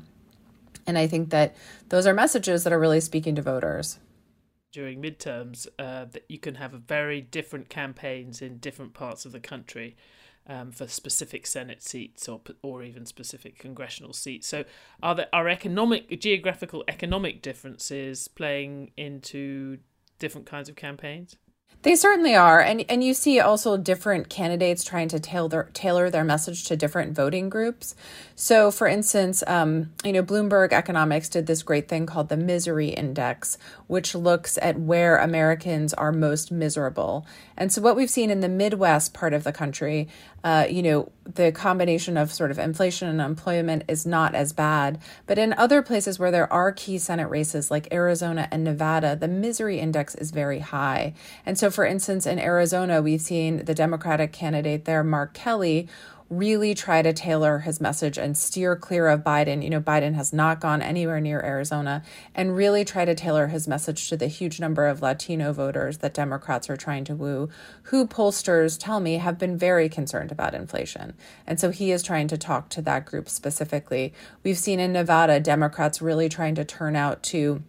And 0.88 0.98
I 0.98 1.08
think 1.08 1.30
that 1.30 1.56
those 1.90 2.08
are 2.08 2.14
messages 2.14 2.64
that 2.64 2.74
are 2.74 2.80
really 2.80 3.02
speaking 3.02 3.36
to 3.36 3.42
voters. 3.42 4.00
During 4.72 5.02
midterms, 5.02 5.68
uh, 5.80 6.06
that 6.06 6.26
you 6.30 6.38
can 6.38 6.56
have 6.56 6.72
very 6.72 7.22
different 7.22 7.70
campaigns 7.70 8.42
in 8.42 8.58
different 8.58 8.94
parts 8.94 9.26
of 9.26 9.32
the 9.32 9.40
country 9.40 9.96
um, 10.48 10.72
for 10.72 10.88
specific 10.88 11.46
Senate 11.46 11.82
seats 11.82 12.28
or 12.28 12.42
or 12.62 12.84
even 12.84 13.06
specific 13.06 13.58
congressional 13.58 14.14
seats. 14.14 14.48
So, 14.48 14.66
are 15.02 15.16
there 15.16 15.30
are 15.32 15.48
economic 15.48 16.20
geographical 16.20 16.84
economic 16.88 17.42
differences 17.42 18.28
playing 18.28 18.92
into 18.98 19.78
different 20.18 20.48
kinds 20.48 20.70
of 20.70 20.76
campaigns? 20.76 21.38
They 21.82 21.96
certainly 21.96 22.36
are, 22.36 22.60
and 22.60 22.84
and 22.90 23.02
you 23.02 23.14
see 23.14 23.40
also 23.40 23.78
different 23.78 24.28
candidates 24.28 24.84
trying 24.84 25.08
to 25.10 25.20
tailor 25.20 25.70
tailor 25.74 26.10
their 26.10 26.26
message 26.26 26.66
to 26.66 26.76
different 26.76 27.14
voting 27.14 27.48
groups. 27.48 27.96
So, 28.36 28.70
for 28.70 28.86
instance, 28.86 29.46
um, 29.48 29.94
you 30.04 30.12
know, 30.12 30.22
Bloomberg 30.22 30.74
Economics 30.74 31.30
did 31.30 31.48
this 31.48 31.64
great 31.64 31.88
thing 31.88 32.06
called 32.06 32.28
the 32.28 32.36
Misery 32.36 32.90
Index, 32.90 33.58
which 33.88 34.14
looks 34.14 34.58
at 34.62 34.78
where 34.78 35.18
Americans 35.18 35.94
are 35.94 36.12
most 36.12 36.52
miserable. 36.52 37.26
And 37.60 37.72
so, 37.72 37.82
what 37.82 37.98
we've 37.98 38.10
seen 38.10 38.32
in 38.32 38.40
the 38.40 38.50
Midwest 38.50 39.14
part 39.14 39.34
of 39.34 39.44
the 39.44 39.52
country, 39.52 40.08
uh, 40.44 40.66
you 40.70 40.82
know, 40.82 41.12
the 41.26 41.52
combination 41.52 42.16
of 42.18 42.32
sort 42.32 42.50
of 42.50 42.58
inflation 42.58 43.10
and 43.10 43.20
employment 43.20 43.84
is 43.90 44.06
not 44.06 44.34
as 44.34 44.54
bad. 44.54 45.00
But 45.28 45.38
in 45.38 45.54
other 45.54 45.82
places 45.82 46.18
where 46.18 46.32
there 46.32 46.52
are 46.52 46.72
key 46.72 46.98
Senate 46.98 47.30
races 47.30 47.70
like 47.70 47.94
Arizona 47.94 48.48
and 48.50 48.64
Nevada, 48.64 49.16
the 49.16 49.28
Misery 49.28 49.80
Index 49.80 50.16
is 50.16 50.32
very 50.32 50.60
high, 50.60 51.14
and 51.46 51.60
so 51.60 51.70
for 51.70 51.86
instance, 51.86 52.26
in 52.26 52.40
Arizona, 52.40 53.02
we've 53.02 53.22
seen 53.22 53.66
the 53.66 53.76
Democratic 53.76 54.32
candidate 54.32 54.86
there, 54.86 55.04
Mark 55.04 55.34
Kelly, 55.34 55.90
really 56.30 56.76
try 56.76 57.02
to 57.02 57.12
tailor 57.12 57.60
his 57.60 57.82
message 57.82 58.18
and 58.18 58.38
steer 58.38 58.76
clear 58.76 59.08
of 59.08 59.24
Biden. 59.24 59.64
You 59.64 59.70
know, 59.70 59.82
Biden 59.82 60.14
has 60.14 60.32
not 60.32 60.60
gone 60.60 60.82
anywhere 60.82 61.20
near 61.20 61.42
Arizona 61.42 62.04
and 62.36 62.56
really 62.56 62.86
try 62.86 63.06
to 63.06 63.16
tailor 63.16 63.48
his 63.48 63.68
message 63.68 64.10
to 64.10 64.18
the 64.18 64.28
huge 64.28 64.60
number 64.60 64.86
of 64.86 65.02
Latino 65.02 65.52
voters 65.54 65.98
that 66.00 66.14
Democrats 66.14 66.70
are 66.70 66.78
trying 66.78 67.04
to 67.06 67.16
woo, 67.16 67.50
who 67.84 68.08
pollsters 68.08 68.78
tell 68.80 69.00
me 69.00 69.16
have 69.16 69.40
been 69.40 69.58
very 69.58 69.90
concerned 69.90 70.32
about 70.32 70.54
inflation. 70.54 71.14
And 71.48 71.60
so 71.60 71.72
he 71.72 71.92
is 71.92 72.04
trying 72.04 72.28
to 72.28 72.38
talk 72.38 72.70
to 72.70 72.82
that 72.84 73.06
group 73.06 73.28
specifically. 73.28 74.14
We've 74.44 74.58
seen 74.58 74.80
in 74.80 74.94
Nevada, 74.94 75.40
Democrats 75.40 76.02
really 76.02 76.30
trying 76.30 76.56
to 76.56 76.66
turn 76.66 76.96
out 76.96 77.24
to 77.24 77.64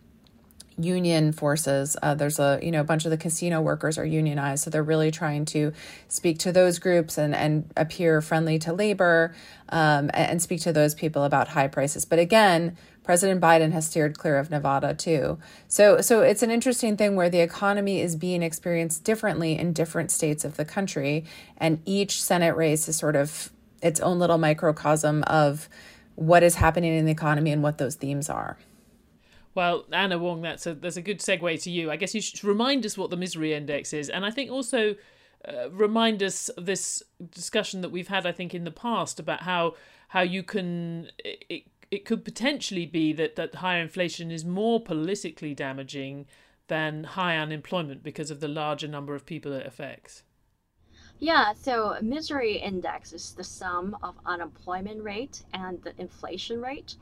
union 0.79 1.33
forces. 1.33 1.97
Uh, 2.03 2.15
there's 2.15 2.39
a 2.39 2.59
you 2.63 2.71
know 2.71 2.81
a 2.81 2.85
bunch 2.85 3.05
of 3.05 3.11
the 3.11 3.17
casino 3.17 3.61
workers 3.61 3.99
are 3.99 4.05
unionized, 4.05 4.65
so 4.65 4.71
they're 4.71 4.83
really 4.83 5.11
trying 5.11 5.45
to 5.47 5.73
speak 6.09 6.39
to 6.39 6.53
those 6.53 6.79
groups 6.79 7.19
and 7.19 7.35
and 7.35 7.71
appear 7.77 8.21
friendly 8.21 8.59
to 8.59 8.73
labor 8.73 9.35
um, 9.69 10.11
and, 10.15 10.31
and 10.31 10.43
speak 10.43 10.61
to 10.63 10.73
those 10.73 10.95
people 10.95 11.25
about 11.25 11.49
high 11.49 11.69
prices. 11.69 12.05
But 12.05 12.19
again, 12.19 12.77
President 13.05 13.41
Biden 13.41 13.73
has 13.73 13.87
steered 13.87 14.19
clear 14.19 14.39
of 14.39 14.51
Nevada 14.51 14.95
too. 14.95 15.39
So 15.69 16.01
so 16.01 16.23
it's 16.23 16.43
an 16.43 16.51
interesting 16.51 16.97
thing 16.97 17.17
where 17.17 17.31
the 17.31 17.41
economy 17.41 18.01
is 18.01 18.17
being 18.17 18.43
experienced 18.43 19.05
differently 19.05 19.59
in 19.59 19.73
different 19.73 20.11
states 20.11 20.45
of 20.45 20.57
the 20.57 20.65
country, 20.65 21.25
and 21.57 21.81
each 21.85 22.23
Senate 22.23 22.57
race 22.57 22.89
is 22.89 22.97
sort 22.97 23.17
of 23.17 23.51
its 23.83 24.01
own 24.01 24.19
little 24.19 24.39
microcosm 24.39 25.23
of 25.25 25.69
what 26.17 26.43
is 26.43 26.57
happening 26.57 26.93
in 26.95 27.07
the 27.07 27.13
economy 27.13 27.51
and 27.51 27.63
what 27.63 27.79
those 27.79 27.95
themes 27.95 28.29
are. 28.29 28.59
Well, 29.61 29.85
Anna 29.93 30.17
Wong, 30.17 30.41
that's 30.41 30.67
a 30.67 30.73
that's 30.73 30.97
a 30.97 31.03
good 31.03 31.19
segue 31.19 31.63
to 31.65 31.71
you. 31.71 31.91
I 31.91 31.97
guess 31.97 32.15
you 32.15 32.23
should 32.23 32.43
remind 32.45 32.87
us 32.87 32.97
what 32.97 33.11
the 33.11 33.17
misery 33.19 33.53
index 33.53 33.93
is, 33.93 34.09
and 34.09 34.25
I 34.25 34.31
think 34.31 34.51
also 34.51 34.95
uh, 35.47 35.69
remind 35.71 36.23
us 36.23 36.49
of 36.49 36.65
this 36.65 37.03
discussion 37.31 37.83
that 37.83 37.91
we've 37.91 38.09
had. 38.09 38.25
I 38.25 38.33
think 38.33 38.55
in 38.55 38.65
the 38.65 38.71
past 38.71 39.21
about 39.21 39.43
how 39.43 39.75
how 40.09 40.23
you 40.23 40.43
can 40.43 41.11
it, 41.19 41.65
it 41.91 42.07
could 42.07 42.25
potentially 42.25 42.87
be 42.87 43.13
that 43.13 43.37
that 43.37 43.57
higher 43.57 43.83
inflation 43.83 44.31
is 44.31 44.47
more 44.47 44.81
politically 44.81 45.53
damaging 45.53 46.25
than 46.69 47.05
high 47.05 47.37
unemployment 47.37 48.03
because 48.03 48.31
of 48.31 48.41
the 48.41 48.49
larger 48.49 48.89
number 48.89 49.15
of 49.15 49.27
people 49.27 49.53
it 49.53 49.67
affects. 49.67 50.23
Yeah, 51.23 51.53
so 51.53 51.99
misery 52.01 52.57
index 52.57 53.13
is 53.13 53.33
the 53.35 53.45
sum 53.45 53.95
of 54.03 54.15
unemployment 54.25 55.03
rate 55.03 55.43
and 55.53 55.83
the 55.83 55.93
inflation 56.01 56.63
rate. 56.63 56.97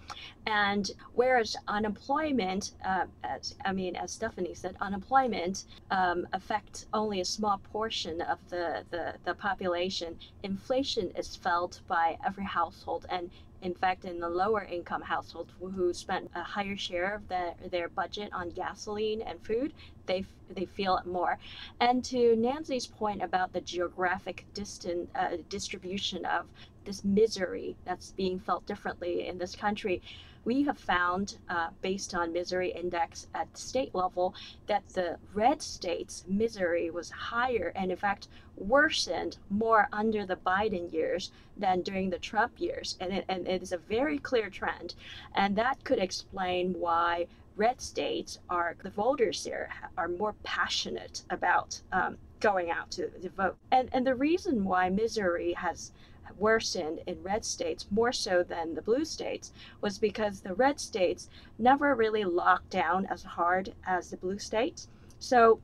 And 0.44 0.90
whereas 1.14 1.54
unemployment, 1.68 2.72
uh, 2.84 3.06
as, 3.22 3.54
I 3.64 3.72
mean, 3.72 3.94
as 3.94 4.10
Stephanie 4.10 4.54
said, 4.54 4.76
unemployment 4.80 5.66
um, 5.92 6.26
affects 6.32 6.86
only 6.92 7.20
a 7.20 7.24
small 7.24 7.58
portion 7.58 8.20
of 8.20 8.40
the, 8.48 8.84
the, 8.90 9.14
the 9.24 9.34
population, 9.34 10.18
inflation 10.42 11.12
is 11.16 11.36
felt 11.36 11.80
by 11.86 12.16
every 12.26 12.44
household 12.44 13.06
and 13.10 13.30
in 13.62 13.74
fact, 13.74 14.04
in 14.04 14.20
the 14.20 14.28
lower 14.28 14.64
income 14.64 15.02
households 15.02 15.52
who 15.60 15.92
spend 15.92 16.28
a 16.34 16.42
higher 16.42 16.76
share 16.76 17.14
of 17.14 17.28
their, 17.28 17.54
their 17.70 17.88
budget 17.88 18.30
on 18.32 18.50
gasoline 18.50 19.22
and 19.22 19.44
food, 19.44 19.72
they, 20.06 20.24
they 20.50 20.64
feel 20.64 20.96
it 20.96 21.06
more. 21.06 21.38
And 21.80 22.04
to 22.06 22.36
Nancy's 22.36 22.86
point 22.86 23.22
about 23.22 23.52
the 23.52 23.60
geographic 23.60 24.46
distant 24.54 25.10
uh, 25.14 25.38
distribution 25.48 26.24
of 26.24 26.46
this 26.84 27.04
misery 27.04 27.76
that's 27.84 28.12
being 28.12 28.38
felt 28.38 28.64
differently 28.66 29.26
in 29.26 29.38
this 29.38 29.54
country, 29.54 30.00
we 30.44 30.62
have 30.64 30.78
found, 30.78 31.38
uh, 31.48 31.68
based 31.82 32.14
on 32.14 32.32
misery 32.32 32.70
index 32.70 33.26
at 33.34 33.52
the 33.52 33.60
state 33.60 33.94
level, 33.94 34.34
that 34.66 34.88
the 34.88 35.18
red 35.34 35.60
states' 35.62 36.24
misery 36.28 36.90
was 36.90 37.10
higher 37.10 37.72
and, 37.76 37.90
in 37.90 37.96
fact, 37.96 38.28
worsened 38.56 39.38
more 39.50 39.88
under 39.92 40.26
the 40.26 40.36
Biden 40.36 40.92
years 40.92 41.30
than 41.56 41.82
during 41.82 42.10
the 42.10 42.18
Trump 42.18 42.52
years. 42.60 42.96
And 43.00 43.12
it, 43.12 43.24
and 43.28 43.46
it 43.46 43.62
is 43.62 43.72
a 43.72 43.78
very 43.78 44.18
clear 44.18 44.50
trend. 44.50 44.94
And 45.34 45.56
that 45.56 45.84
could 45.84 45.98
explain 45.98 46.74
why 46.74 47.26
red 47.56 47.80
states 47.80 48.38
are, 48.48 48.76
the 48.82 48.90
voters 48.90 49.44
there 49.44 49.70
are 49.96 50.08
more 50.08 50.34
passionate 50.44 51.22
about 51.30 51.80
um, 51.92 52.16
going 52.40 52.70
out 52.70 52.90
to, 52.92 53.08
to 53.08 53.28
vote. 53.30 53.56
And, 53.72 53.88
and 53.92 54.06
the 54.06 54.14
reason 54.14 54.64
why 54.64 54.88
misery 54.88 55.52
has 55.54 55.92
worsened 56.38 57.00
in 57.06 57.22
red 57.22 57.44
states 57.44 57.86
more 57.90 58.12
so 58.12 58.42
than 58.42 58.74
the 58.74 58.82
blue 58.82 59.04
states 59.04 59.52
was 59.80 59.98
because 59.98 60.40
the 60.40 60.54
red 60.54 60.80
states 60.80 61.28
never 61.58 61.94
really 61.94 62.24
locked 62.24 62.70
down 62.70 63.06
as 63.06 63.22
hard 63.22 63.74
as 63.86 64.10
the 64.10 64.16
blue 64.16 64.38
states. 64.38 64.88
So 65.18 65.60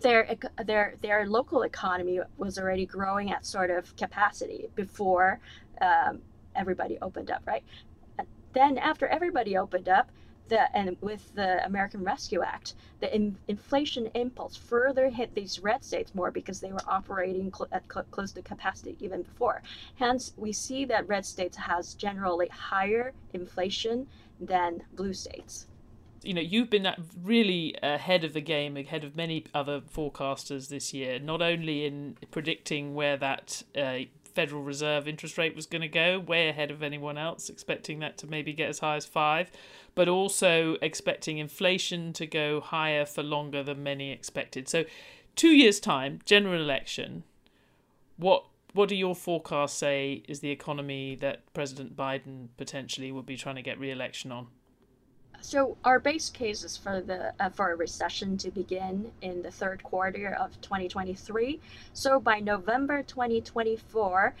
their 0.00 0.36
their 0.64 0.94
their 1.02 1.26
local 1.26 1.62
economy 1.62 2.20
was 2.36 2.58
already 2.58 2.86
growing 2.86 3.32
at 3.32 3.46
sort 3.46 3.70
of 3.70 3.94
capacity 3.96 4.68
before 4.74 5.40
um, 5.80 6.20
everybody 6.54 6.98
opened 7.00 7.30
up, 7.30 7.42
right? 7.46 7.64
Then 8.52 8.78
after 8.78 9.06
everybody 9.06 9.56
opened 9.56 9.88
up, 9.88 10.10
the 10.48 10.76
and 10.76 10.96
with 11.00 11.34
the 11.34 11.64
American 11.64 12.04
Rescue 12.04 12.42
Act, 12.42 12.74
the 13.00 13.14
in, 13.14 13.36
inflation 13.48 14.10
impulse 14.14 14.56
further 14.56 15.08
hit 15.08 15.34
these 15.34 15.60
red 15.60 15.84
states 15.84 16.14
more 16.14 16.30
because 16.30 16.60
they 16.60 16.72
were 16.72 16.84
operating 16.86 17.52
cl- 17.52 17.68
at 17.72 17.84
cl- 17.90 18.06
close 18.10 18.32
to 18.32 18.42
capacity 18.42 18.96
even 19.00 19.22
before. 19.22 19.62
Hence, 19.96 20.32
we 20.36 20.52
see 20.52 20.84
that 20.86 21.08
red 21.08 21.24
states 21.24 21.56
has 21.56 21.94
generally 21.94 22.48
higher 22.48 23.12
inflation 23.32 24.06
than 24.40 24.82
blue 24.94 25.14
states. 25.14 25.66
You 26.22 26.32
know, 26.32 26.40
you've 26.40 26.70
been 26.70 26.88
really 27.22 27.76
ahead 27.82 28.24
of 28.24 28.32
the 28.32 28.40
game, 28.40 28.78
ahead 28.78 29.04
of 29.04 29.14
many 29.14 29.44
other 29.54 29.80
forecasters 29.80 30.68
this 30.68 30.94
year. 30.94 31.18
Not 31.18 31.42
only 31.42 31.84
in 31.84 32.16
predicting 32.30 32.94
where 32.94 33.18
that 33.18 33.62
uh, 33.76 33.98
Federal 34.34 34.62
Reserve 34.62 35.06
interest 35.06 35.38
rate 35.38 35.54
was 35.54 35.66
going 35.66 35.82
to 35.82 35.88
go, 35.88 36.18
way 36.18 36.48
ahead 36.48 36.70
of 36.70 36.82
anyone 36.82 37.16
else, 37.16 37.48
expecting 37.48 38.00
that 38.00 38.18
to 38.18 38.26
maybe 38.26 38.52
get 38.52 38.68
as 38.68 38.80
high 38.80 38.96
as 38.96 39.06
five, 39.06 39.50
but 39.94 40.08
also 40.08 40.76
expecting 40.82 41.38
inflation 41.38 42.12
to 42.14 42.26
go 42.26 42.60
higher 42.60 43.04
for 43.04 43.22
longer 43.22 43.62
than 43.62 43.82
many 43.82 44.10
expected. 44.10 44.68
So, 44.68 44.84
two 45.36 45.50
years' 45.50 45.80
time, 45.80 46.20
general 46.24 46.60
election, 46.60 47.24
what 48.16 48.46
what 48.74 48.88
do 48.88 48.96
your 48.96 49.14
forecasts 49.14 49.76
say 49.76 50.24
is 50.28 50.40
the 50.40 50.50
economy 50.50 51.14
that 51.16 51.52
President 51.54 51.96
Biden 51.96 52.48
potentially 52.56 53.12
would 53.12 53.24
be 53.24 53.36
trying 53.36 53.54
to 53.54 53.62
get 53.62 53.78
re-election 53.78 54.32
on? 54.32 54.48
So 55.40 55.76
our 55.84 56.00
base 56.00 56.30
case 56.30 56.64
is 56.64 56.76
for 56.76 57.02
the 57.02 57.34
uh, 57.38 57.50
for 57.50 57.70
a 57.70 57.76
recession 57.76 58.38
to 58.38 58.50
begin 58.50 59.12
in 59.20 59.42
the 59.42 59.50
third 59.50 59.82
quarter 59.82 60.34
of 60.40 60.58
2023. 60.62 61.60
So 61.92 62.18
by 62.18 62.40
November 62.40 63.02
2024, 63.02 64.34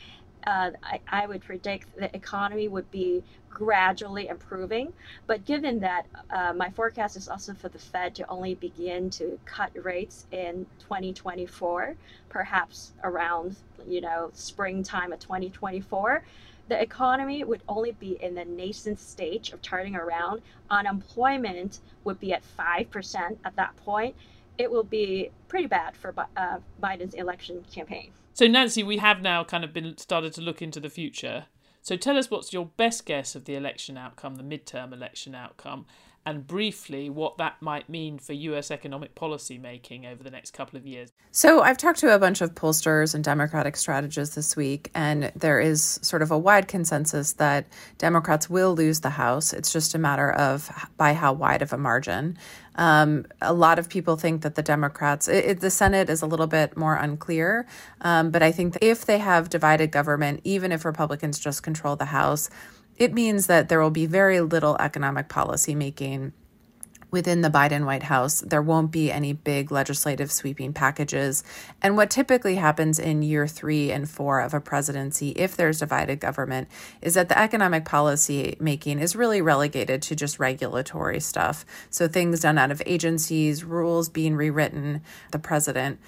uh, 0.46 0.70
I, 0.82 1.00
I 1.08 1.26
would 1.26 1.42
predict 1.42 1.96
the 1.96 2.14
economy 2.14 2.68
would 2.68 2.90
be 2.90 3.22
gradually 3.50 4.28
improving. 4.28 4.92
But 5.26 5.44
given 5.44 5.80
that 5.80 6.06
uh, 6.30 6.52
my 6.54 6.70
forecast 6.70 7.16
is 7.16 7.28
also 7.28 7.54
for 7.54 7.68
the 7.68 7.78
Fed 7.78 8.14
to 8.16 8.28
only 8.28 8.54
begin 8.54 9.10
to 9.10 9.38
cut 9.44 9.70
rates 9.82 10.26
in 10.32 10.66
2024, 10.80 11.94
perhaps 12.28 12.92
around 13.04 13.56
you 13.86 14.00
know 14.00 14.30
springtime 14.34 15.12
of 15.12 15.20
2024 15.20 16.22
the 16.68 16.80
economy 16.80 17.44
would 17.44 17.62
only 17.68 17.92
be 17.92 18.12
in 18.22 18.34
the 18.34 18.44
nascent 18.44 18.98
stage 18.98 19.52
of 19.52 19.60
turning 19.60 19.96
around. 19.96 20.40
Unemployment 20.70 21.80
would 22.04 22.18
be 22.18 22.32
at 22.32 22.42
5% 22.58 23.36
at 23.44 23.56
that 23.56 23.76
point. 23.76 24.16
It 24.58 24.70
will 24.70 24.84
be 24.84 25.30
pretty 25.48 25.66
bad 25.66 25.96
for 25.96 26.14
uh, 26.36 26.58
Biden's 26.82 27.14
election 27.14 27.64
campaign. 27.72 28.12
So, 28.34 28.46
Nancy, 28.46 28.82
we 28.82 28.98
have 28.98 29.22
now 29.22 29.44
kind 29.44 29.64
of 29.64 29.72
been 29.72 29.96
started 29.96 30.32
to 30.34 30.40
look 30.40 30.60
into 30.60 30.80
the 30.80 30.90
future. 30.90 31.46
So, 31.82 31.96
tell 31.96 32.16
us 32.16 32.30
what's 32.30 32.52
your 32.52 32.66
best 32.76 33.06
guess 33.06 33.34
of 33.34 33.44
the 33.44 33.54
election 33.54 33.96
outcome, 33.96 34.36
the 34.36 34.42
midterm 34.42 34.92
election 34.92 35.34
outcome, 35.34 35.86
and 36.26 36.46
briefly 36.46 37.10
what 37.10 37.38
that 37.38 37.60
might 37.60 37.88
mean 37.88 38.18
for 38.18 38.32
US 38.32 38.70
economic 38.70 39.14
policy 39.14 39.58
making 39.58 40.06
over 40.06 40.22
the 40.22 40.30
next 40.30 40.52
couple 40.52 40.78
of 40.78 40.86
years. 40.86 41.12
So, 41.30 41.62
I've 41.62 41.78
talked 41.78 41.98
to 42.00 42.14
a 42.14 42.18
bunch 42.18 42.40
of 42.40 42.54
pollsters 42.54 43.14
and 43.14 43.24
Democratic 43.24 43.76
strategists 43.76 44.34
this 44.34 44.56
week, 44.56 44.90
and 44.94 45.32
there 45.34 45.60
is 45.60 45.98
sort 46.02 46.22
of 46.22 46.30
a 46.30 46.38
wide 46.38 46.68
consensus 46.68 47.32
that 47.34 47.66
Democrats 47.98 48.48
will 48.48 48.74
lose 48.74 49.00
the 49.00 49.10
House. 49.10 49.52
It's 49.52 49.72
just 49.72 49.94
a 49.94 49.98
matter 49.98 50.30
of 50.30 50.70
by 50.96 51.12
how 51.12 51.32
wide 51.32 51.62
of 51.62 51.72
a 51.72 51.78
margin. 51.78 52.38
Um, 52.76 53.26
a 53.40 53.52
lot 53.52 53.78
of 53.78 53.88
people 53.88 54.16
think 54.16 54.42
that 54.42 54.56
the 54.56 54.62
Democrats, 54.62 55.28
it, 55.28 55.44
it, 55.44 55.60
the 55.60 55.70
Senate 55.70 56.10
is 56.10 56.22
a 56.22 56.26
little 56.26 56.48
bit 56.48 56.76
more 56.76 56.96
unclear, 56.96 57.66
um, 58.00 58.30
but 58.30 58.42
I 58.42 58.50
think 58.50 58.78
if 58.80 59.04
they 59.04 59.18
have 59.18 59.48
divided 59.48 59.92
government, 59.92 60.40
even 60.44 60.72
if 60.72 60.84
Republicans 60.84 61.38
just 61.38 61.62
control 61.62 61.94
the 61.96 62.06
House, 62.06 62.50
it 62.96 63.12
means 63.12 63.46
that 63.46 63.68
there 63.68 63.80
will 63.80 63.90
be 63.90 64.06
very 64.06 64.40
little 64.40 64.76
economic 64.78 65.28
policy 65.28 65.74
making 65.74 66.32
within 67.14 67.42
the 67.42 67.48
Biden 67.48 67.86
White 67.86 68.02
House. 68.02 68.40
There 68.40 68.60
won't 68.60 68.90
be 68.90 69.12
any 69.12 69.32
big 69.32 69.70
legislative 69.70 70.32
sweeping 70.32 70.72
packages. 70.72 71.44
And 71.80 71.96
what 71.96 72.10
typically 72.10 72.56
happens 72.56 72.98
in 72.98 73.22
year 73.22 73.46
three 73.46 73.92
and 73.92 74.10
four 74.10 74.40
of 74.40 74.52
a 74.52 74.60
presidency, 74.60 75.28
if 75.30 75.56
there's 75.56 75.78
divided 75.78 76.18
government, 76.18 76.66
is 77.00 77.14
that 77.14 77.28
the 77.28 77.38
economic 77.38 77.84
policy 77.84 78.56
making 78.58 78.98
is 78.98 79.14
really 79.14 79.40
relegated 79.40 80.02
to 80.02 80.16
just 80.16 80.40
regulatory 80.40 81.20
stuff. 81.20 81.64
So 81.88 82.08
things 82.08 82.40
done 82.40 82.58
out 82.58 82.72
of 82.72 82.82
agencies, 82.84 83.62
rules 83.62 84.08
being 84.08 84.34
rewritten, 84.34 85.00
the 85.30 85.38
president 85.38 86.00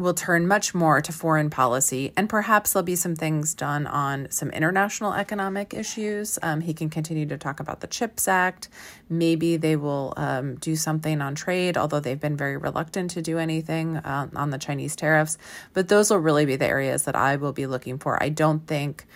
will 0.00 0.14
turn 0.14 0.48
much 0.48 0.74
more 0.74 1.00
to 1.00 1.12
foreign 1.12 1.50
policy, 1.50 2.12
and 2.16 2.28
perhaps 2.28 2.72
there'll 2.72 2.84
be 2.84 2.96
some 2.96 3.14
things 3.14 3.54
done 3.54 3.86
on 3.86 4.28
some 4.30 4.50
international 4.50 5.12
economic 5.12 5.74
issues. 5.74 6.38
Um, 6.42 6.60
he 6.60 6.74
can 6.74 6.90
continue 6.90 7.26
to 7.26 7.38
talk 7.38 7.60
about 7.60 7.80
the 7.80 7.86
CHIPS 7.86 8.26
Act. 8.28 8.68
Maybe 9.08 9.56
they 9.56 9.76
will 9.76 10.14
um, 10.16 10.56
do 10.56 10.76
something 10.76 11.20
on 11.20 11.34
trade, 11.34 11.76
although 11.76 12.00
they've 12.00 12.20
been 12.20 12.36
very 12.36 12.56
reluctant 12.56 13.10
to 13.12 13.22
do 13.22 13.38
anything 13.38 13.96
uh, 13.98 14.28
on 14.34 14.50
the 14.50 14.58
Chinese 14.58 14.96
tariffs. 14.96 15.38
But 15.74 15.88
those 15.88 16.10
will 16.10 16.18
really 16.18 16.46
be 16.46 16.56
the 16.56 16.66
areas 16.66 17.04
that 17.04 17.16
I 17.16 17.36
will 17.36 17.52
be 17.52 17.66
looking 17.66 17.98
for. 17.98 18.22
I 18.22 18.28
don't 18.28 18.66
think 18.66 19.06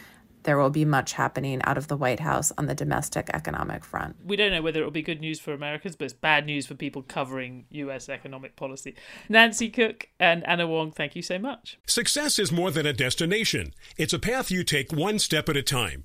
there 0.45 0.57
will 0.57 0.71
be 0.71 0.85
much 0.85 1.15
happening 1.15 1.61
out 1.65 1.77
of 1.77 1.89
the 1.89 1.97
White 1.97 2.21
House 2.21 2.53
on 2.57 2.67
the 2.67 2.75
domestic 2.75 3.29
economic 3.35 3.85
front. 3.85 4.17
We 4.25 4.37
don't 4.37 4.53
know 4.53 4.63
whether 4.63 4.81
it 4.81 4.85
will 4.85 4.91
be 4.91 5.03
good 5.03 5.21
news 5.21 5.41
for 5.41 5.53
Americans, 5.53 5.97
but 5.97 6.05
it's 6.07 6.15
bad 6.15 6.47
news 6.47 6.67
for 6.67 6.75
people 6.75 7.03
covering 7.03 7.67
US 7.71 8.09
economic 8.09 8.57
policy. 8.57 8.95
Nancy 9.29 9.69
Cook 9.69 10.09
and 10.21 10.47
Anna 10.47 10.67
Wong, 10.67 10.93
thank 10.93 11.17
you 11.17 11.23
so 11.23 11.39
much. 11.39 11.79
Success 11.87 12.39
is 12.39 12.53
more 12.53 12.71
than 12.71 12.87
a 12.87 12.93
destination, 12.93 13.75
it's 13.97 14.13
a 14.13 14.19
path 14.19 14.51
you 14.51 14.65
take 14.65 14.93
one 14.93 15.19
step 15.19 15.49
at 15.49 15.57
a 15.57 15.63
time. 15.63 16.05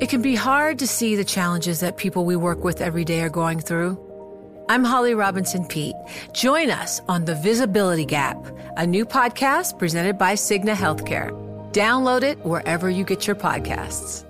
It 0.00 0.10
can 0.10 0.20
be 0.20 0.34
hard 0.34 0.78
to 0.80 0.86
see 0.86 1.16
the 1.16 1.24
challenges 1.24 1.80
that 1.80 1.96
people 1.96 2.26
we 2.26 2.36
work 2.36 2.62
with 2.62 2.82
every 2.82 3.04
day 3.04 3.22
are 3.22 3.30
going 3.30 3.60
through. 3.60 3.98
I'm 4.68 4.84
Holly 4.84 5.14
Robinson 5.14 5.64
Peete. 5.64 5.96
Join 6.32 6.70
us 6.70 7.00
on 7.08 7.24
The 7.24 7.34
Visibility 7.34 8.04
Gap, 8.04 8.36
a 8.76 8.86
new 8.86 9.06
podcast 9.06 9.78
presented 9.78 10.18
by 10.18 10.34
Cigna 10.34 10.74
Healthcare. 10.74 11.30
Download 11.72 12.22
it 12.22 12.38
wherever 12.44 12.90
you 12.90 13.04
get 13.04 13.26
your 13.26 13.36
podcasts. 13.36 14.24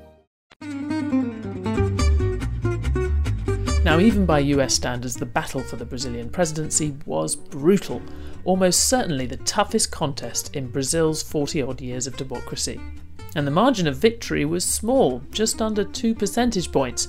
Now, 3.85 3.99
even 3.99 4.27
by 4.27 4.39
US 4.39 4.75
standards, 4.75 5.17
the 5.17 5.27
battle 5.27 5.63
for 5.63 5.77
the 5.77 5.85
Brazilian 5.85 6.31
presidency 6.31 6.97
was 7.07 7.35
brutal, 7.35 8.01
almost 8.45 8.89
certainly 8.89 9.27
the 9.27 9.37
toughest 9.39 9.91
contest 9.91 10.55
in 10.55 10.69
Brazil's 10.69 11.23
40 11.23 11.63
odd 11.63 11.81
years 11.81 12.07
of 12.07 12.17
democracy 12.17 12.81
and 13.35 13.47
the 13.47 13.51
margin 13.51 13.87
of 13.87 13.97
victory 13.97 14.45
was 14.45 14.65
small, 14.65 15.23
just 15.31 15.61
under 15.61 15.85
2 15.85 16.15
percentage 16.15 16.71
points. 16.71 17.09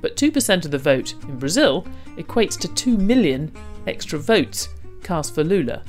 But 0.00 0.16
2% 0.16 0.64
of 0.64 0.70
the 0.70 0.78
vote 0.78 1.14
in 1.24 1.38
Brazil 1.38 1.86
equates 2.16 2.58
to 2.60 2.68
2 2.74 2.96
million 2.96 3.52
extra 3.86 4.18
votes 4.18 4.68
cast 5.02 5.34
for 5.34 5.44
Lula. 5.44 5.82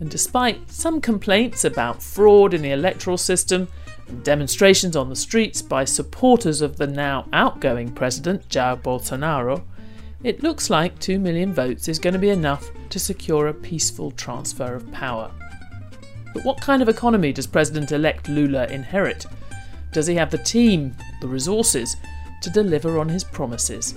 And 0.00 0.10
despite 0.10 0.70
some 0.70 1.00
complaints 1.00 1.64
about 1.64 2.02
fraud 2.02 2.54
in 2.54 2.62
the 2.62 2.72
electoral 2.72 3.18
system 3.18 3.68
and 4.08 4.24
demonstrations 4.24 4.96
on 4.96 5.08
the 5.08 5.16
streets 5.16 5.62
by 5.62 5.84
supporters 5.84 6.60
of 6.60 6.76
the 6.76 6.86
now 6.86 7.28
outgoing 7.32 7.92
president, 7.92 8.48
Jair 8.48 8.80
Bolsonaro, 8.80 9.62
it 10.24 10.42
looks 10.42 10.70
like 10.70 10.98
2 10.98 11.18
million 11.18 11.52
votes 11.52 11.88
is 11.88 11.98
going 11.98 12.14
to 12.14 12.20
be 12.20 12.30
enough 12.30 12.70
to 12.90 12.98
secure 12.98 13.48
a 13.48 13.54
peaceful 13.54 14.10
transfer 14.12 14.74
of 14.74 14.90
power. 14.92 15.30
But 16.34 16.44
what 16.44 16.60
kind 16.60 16.82
of 16.82 16.88
economy 16.88 17.32
does 17.32 17.46
President 17.46 17.92
elect 17.92 18.28
Lula 18.28 18.66
inherit? 18.66 19.26
Does 19.92 20.06
he 20.06 20.14
have 20.14 20.30
the 20.30 20.38
team, 20.38 20.96
the 21.20 21.28
resources, 21.28 21.96
to 22.40 22.50
deliver 22.50 22.98
on 22.98 23.08
his 23.08 23.24
promises? 23.24 23.94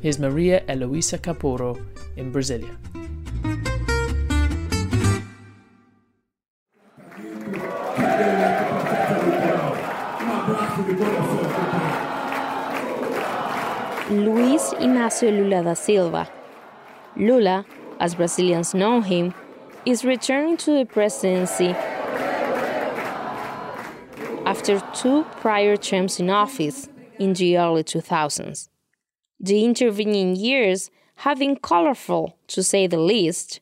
Here's 0.00 0.18
Maria 0.18 0.62
Eloisa 0.68 1.18
Capurro 1.18 1.76
in 2.16 2.32
Brasilia. 2.32 2.76
Luiz 14.10 14.74
Inácio 14.74 15.30
Lula 15.30 15.62
da 15.62 15.74
Silva. 15.74 16.28
Lula, 17.16 17.64
as 17.98 18.14
Brazilians 18.14 18.74
know 18.74 19.00
him, 19.00 19.34
is 19.84 20.04
returning 20.04 20.56
to 20.56 20.78
the 20.78 20.84
presidency 20.84 21.74
after 24.46 24.80
two 24.94 25.24
prior 25.40 25.76
terms 25.76 26.20
in 26.20 26.30
office 26.30 26.88
in 27.18 27.32
the 27.32 27.58
early 27.58 27.82
2000s. 27.82 28.68
The 29.40 29.64
intervening 29.64 30.36
years 30.36 30.90
have 31.16 31.38
been 31.38 31.56
colorful, 31.56 32.36
to 32.48 32.62
say 32.62 32.86
the 32.86 32.98
least. 32.98 33.60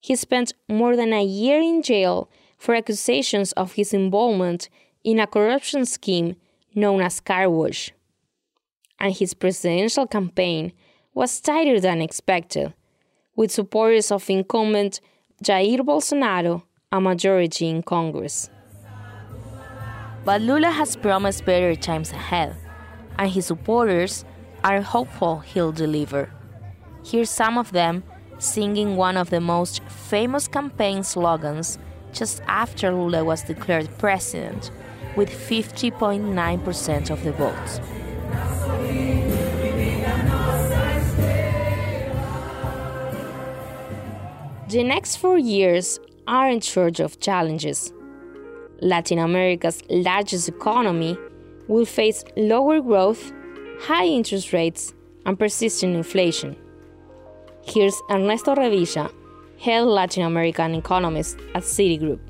He 0.00 0.14
spent 0.16 0.52
more 0.68 0.96
than 0.96 1.12
a 1.12 1.24
year 1.24 1.60
in 1.60 1.82
jail 1.82 2.30
for 2.56 2.74
accusations 2.74 3.52
of 3.52 3.72
his 3.72 3.92
involvement 3.92 4.68
in 5.02 5.18
a 5.18 5.26
corruption 5.26 5.84
scheme 5.84 6.36
known 6.74 7.00
as 7.00 7.20
car 7.20 7.50
wash. 7.50 7.92
And 8.98 9.14
his 9.14 9.34
presidential 9.34 10.06
campaign 10.06 10.72
was 11.14 11.40
tighter 11.40 11.80
than 11.80 12.02
expected, 12.02 12.72
with 13.34 13.50
supporters 13.50 14.12
of 14.12 14.28
incumbent 14.30 15.00
Jair 15.42 15.80
Bolsonaro 15.80 16.64
a 16.92 17.00
majority 17.00 17.66
in 17.66 17.82
Congress. 17.82 18.50
But 20.22 20.42
Lula 20.42 20.70
has 20.70 20.96
promised 20.96 21.46
better 21.46 21.74
times 21.74 22.12
ahead, 22.12 22.56
and 23.18 23.30
his 23.30 23.46
supporters 23.46 24.26
are 24.62 24.82
hopeful 24.82 25.38
he'll 25.38 25.72
deliver. 25.72 26.30
Here's 27.02 27.30
some 27.30 27.56
of 27.56 27.72
them 27.72 28.02
singing 28.38 28.96
one 28.96 29.16
of 29.16 29.30
the 29.30 29.40
most 29.40 29.82
famous 29.84 30.46
campaign 30.46 31.02
slogans 31.02 31.78
just 32.12 32.42
after 32.46 32.92
Lula 32.92 33.24
was 33.24 33.42
declared 33.42 33.88
president, 33.96 34.70
with 35.16 35.30
50.9% 35.30 37.10
of 37.10 37.24
the 37.24 37.32
votes. 37.32 37.80
The 44.70 44.84
next 44.84 45.16
four 45.16 45.36
years 45.36 45.98
are 46.28 46.48
in 46.48 46.60
charge 46.60 47.00
of 47.00 47.18
challenges. 47.18 47.92
Latin 48.80 49.18
America's 49.18 49.82
largest 49.90 50.48
economy 50.48 51.18
will 51.66 51.84
face 51.84 52.22
lower 52.36 52.80
growth, 52.80 53.32
high 53.80 54.06
interest 54.06 54.52
rates, 54.52 54.94
and 55.26 55.36
persistent 55.36 55.96
inflation. 55.96 56.54
Here's 57.64 58.00
Ernesto 58.12 58.54
Revilla, 58.54 59.12
head 59.58 59.86
Latin 59.86 60.22
American 60.22 60.76
economist 60.76 61.40
at 61.56 61.64
Citigroup. 61.64 62.20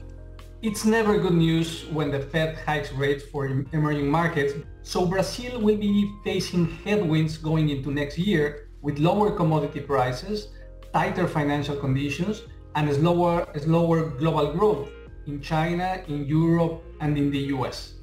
It's 0.63 0.87
never 0.87 1.19
good 1.19 1.35
news 1.35 1.85
when 1.93 2.11
the 2.11 2.21
Fed 2.21 2.57
hikes 2.65 2.91
rates 2.93 3.23
for 3.23 3.49
emerging 3.49 4.11
markets, 4.11 4.55
so 4.83 5.05
Brazil 5.05 5.61
will 5.61 5.77
be 5.77 6.11
facing 6.25 6.71
headwinds 6.85 7.37
going 7.37 7.69
into 7.69 7.91
next 7.91 8.17
year 8.17 8.71
with 8.81 8.99
lower 8.99 9.31
commodity 9.31 9.81
prices 9.81 10.49
tighter 10.93 11.27
financial 11.27 11.77
conditions 11.77 12.43
and 12.75 12.93
slower, 12.95 13.47
slower 13.59 14.11
global 14.11 14.53
growth 14.53 14.89
in 15.27 15.41
China, 15.41 16.03
in 16.09 16.27
Europe, 16.27 16.83
and 17.01 17.17
in 17.17 17.31
the 17.31 17.39
US. 17.55 17.95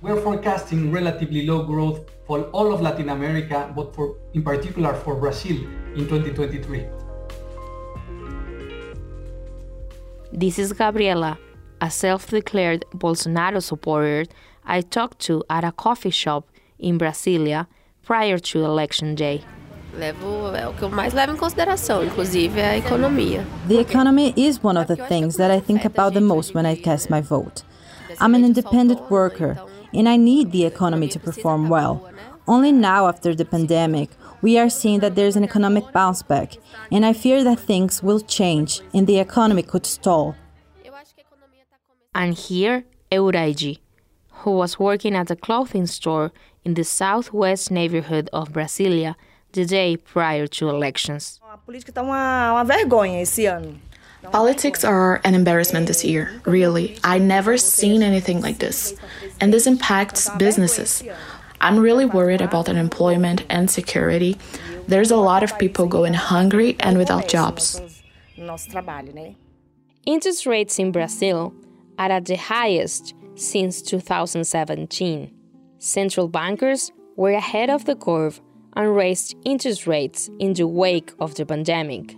We're 0.00 0.20
forecasting 0.20 0.90
relatively 0.90 1.46
low 1.46 1.64
growth 1.64 2.10
for 2.26 2.42
all 2.50 2.72
of 2.72 2.80
Latin 2.80 3.08
America, 3.08 3.72
but 3.74 3.94
for, 3.94 4.16
in 4.34 4.42
particular 4.42 4.94
for 4.94 5.14
Brazil 5.14 5.56
in 5.94 6.08
2023. 6.08 6.86
This 10.32 10.58
is 10.58 10.72
Gabriela, 10.72 11.38
a 11.80 11.90
self-declared 11.90 12.84
Bolsonaro 12.94 13.62
supporter 13.62 14.24
I 14.64 14.80
talked 14.80 15.18
to 15.20 15.44
at 15.50 15.64
a 15.64 15.72
coffee 15.72 16.10
shop 16.10 16.48
in 16.78 16.98
Brasilia 16.98 17.66
prior 18.02 18.38
to 18.38 18.64
election 18.64 19.14
day. 19.14 19.44
Levo, 19.94 20.54
é 20.56 20.66
o 20.66 20.72
que 20.72 20.82
eu 20.82 20.90
mais 20.90 21.12
levo 21.12 21.34
em 21.34 21.36
consideração, 21.36 22.02
inclusive 22.02 22.60
a 22.60 22.78
economia. 22.78 23.44
The 23.68 23.80
economy 23.80 24.32
is 24.36 24.58
one 24.62 24.78
of 24.78 24.86
the 24.86 24.96
things 25.06 25.36
that 25.36 25.54
I 25.54 25.60
think 25.60 25.84
about 25.84 26.14
the 26.14 26.20
most 26.20 26.54
when 26.54 26.66
I 26.66 26.76
cast 26.76 27.10
my 27.10 27.20
vote. 27.20 27.62
I'm 28.18 28.34
an 28.34 28.44
independent 28.44 29.00
worker, 29.10 29.58
and 29.92 30.08
I 30.08 30.16
need 30.16 30.50
the 30.50 30.64
economy 30.64 31.08
to 31.08 31.18
perform 31.18 31.68
well. 31.68 32.10
Only 32.46 32.72
now, 32.72 33.06
after 33.06 33.34
the 33.34 33.44
pandemic, 33.44 34.10
we 34.40 34.58
are 34.58 34.70
seeing 34.70 35.00
that 35.00 35.14
there's 35.14 35.36
an 35.36 35.44
economic 35.44 35.92
bounce 35.92 36.22
back, 36.22 36.56
and 36.90 37.04
I 37.04 37.12
fear 37.12 37.44
that 37.44 37.60
things 37.60 38.02
will 38.02 38.20
change 38.20 38.80
and 38.92 39.06
the 39.06 39.18
economy 39.18 39.62
could 39.62 39.86
stall. 39.86 40.34
And 42.14 42.34
here, 42.34 42.84
Euraidi, 43.10 43.78
who 44.42 44.52
was 44.52 44.78
working 44.78 45.14
at 45.14 45.30
a 45.30 45.36
clothing 45.36 45.86
store 45.86 46.32
in 46.64 46.74
the 46.74 46.84
southwest 46.84 47.70
neighborhood 47.70 48.28
of 48.32 48.52
Brasilia 48.52 49.14
the 49.52 49.64
day 49.64 49.96
prior 49.96 50.46
to 50.46 50.68
elections. 50.68 51.40
Politics 54.30 54.84
are 54.84 55.20
an 55.24 55.34
embarrassment 55.34 55.86
this 55.88 56.04
year, 56.04 56.40
really. 56.46 56.98
I 57.02 57.18
never 57.18 57.56
seen 57.58 58.02
anything 58.02 58.40
like 58.40 58.58
this. 58.58 58.94
And 59.40 59.52
this 59.52 59.66
impacts 59.66 60.30
businesses. 60.30 61.02
I'm 61.60 61.78
really 61.78 62.06
worried 62.06 62.40
about 62.40 62.68
unemployment 62.68 63.44
and 63.48 63.70
security. 63.70 64.38
There's 64.88 65.10
a 65.10 65.16
lot 65.16 65.42
of 65.42 65.58
people 65.58 65.86
going 65.86 66.14
hungry 66.14 66.76
and 66.80 66.98
without 66.98 67.28
jobs. 67.28 67.80
Interest 70.06 70.46
rates 70.46 70.78
in 70.78 70.92
Brazil 70.92 71.54
are 71.98 72.10
at 72.10 72.24
the 72.24 72.36
highest 72.36 73.14
since 73.34 73.82
2017. 73.82 75.32
Central 75.78 76.28
bankers 76.28 76.90
were 77.16 77.32
ahead 77.32 77.70
of 77.70 77.84
the 77.84 77.94
curve 77.94 78.40
and 78.74 78.96
raised 78.96 79.36
interest 79.44 79.86
rates 79.86 80.28
in 80.38 80.54
the 80.54 80.66
wake 80.66 81.12
of 81.18 81.34
the 81.34 81.44
pandemic. 81.46 82.16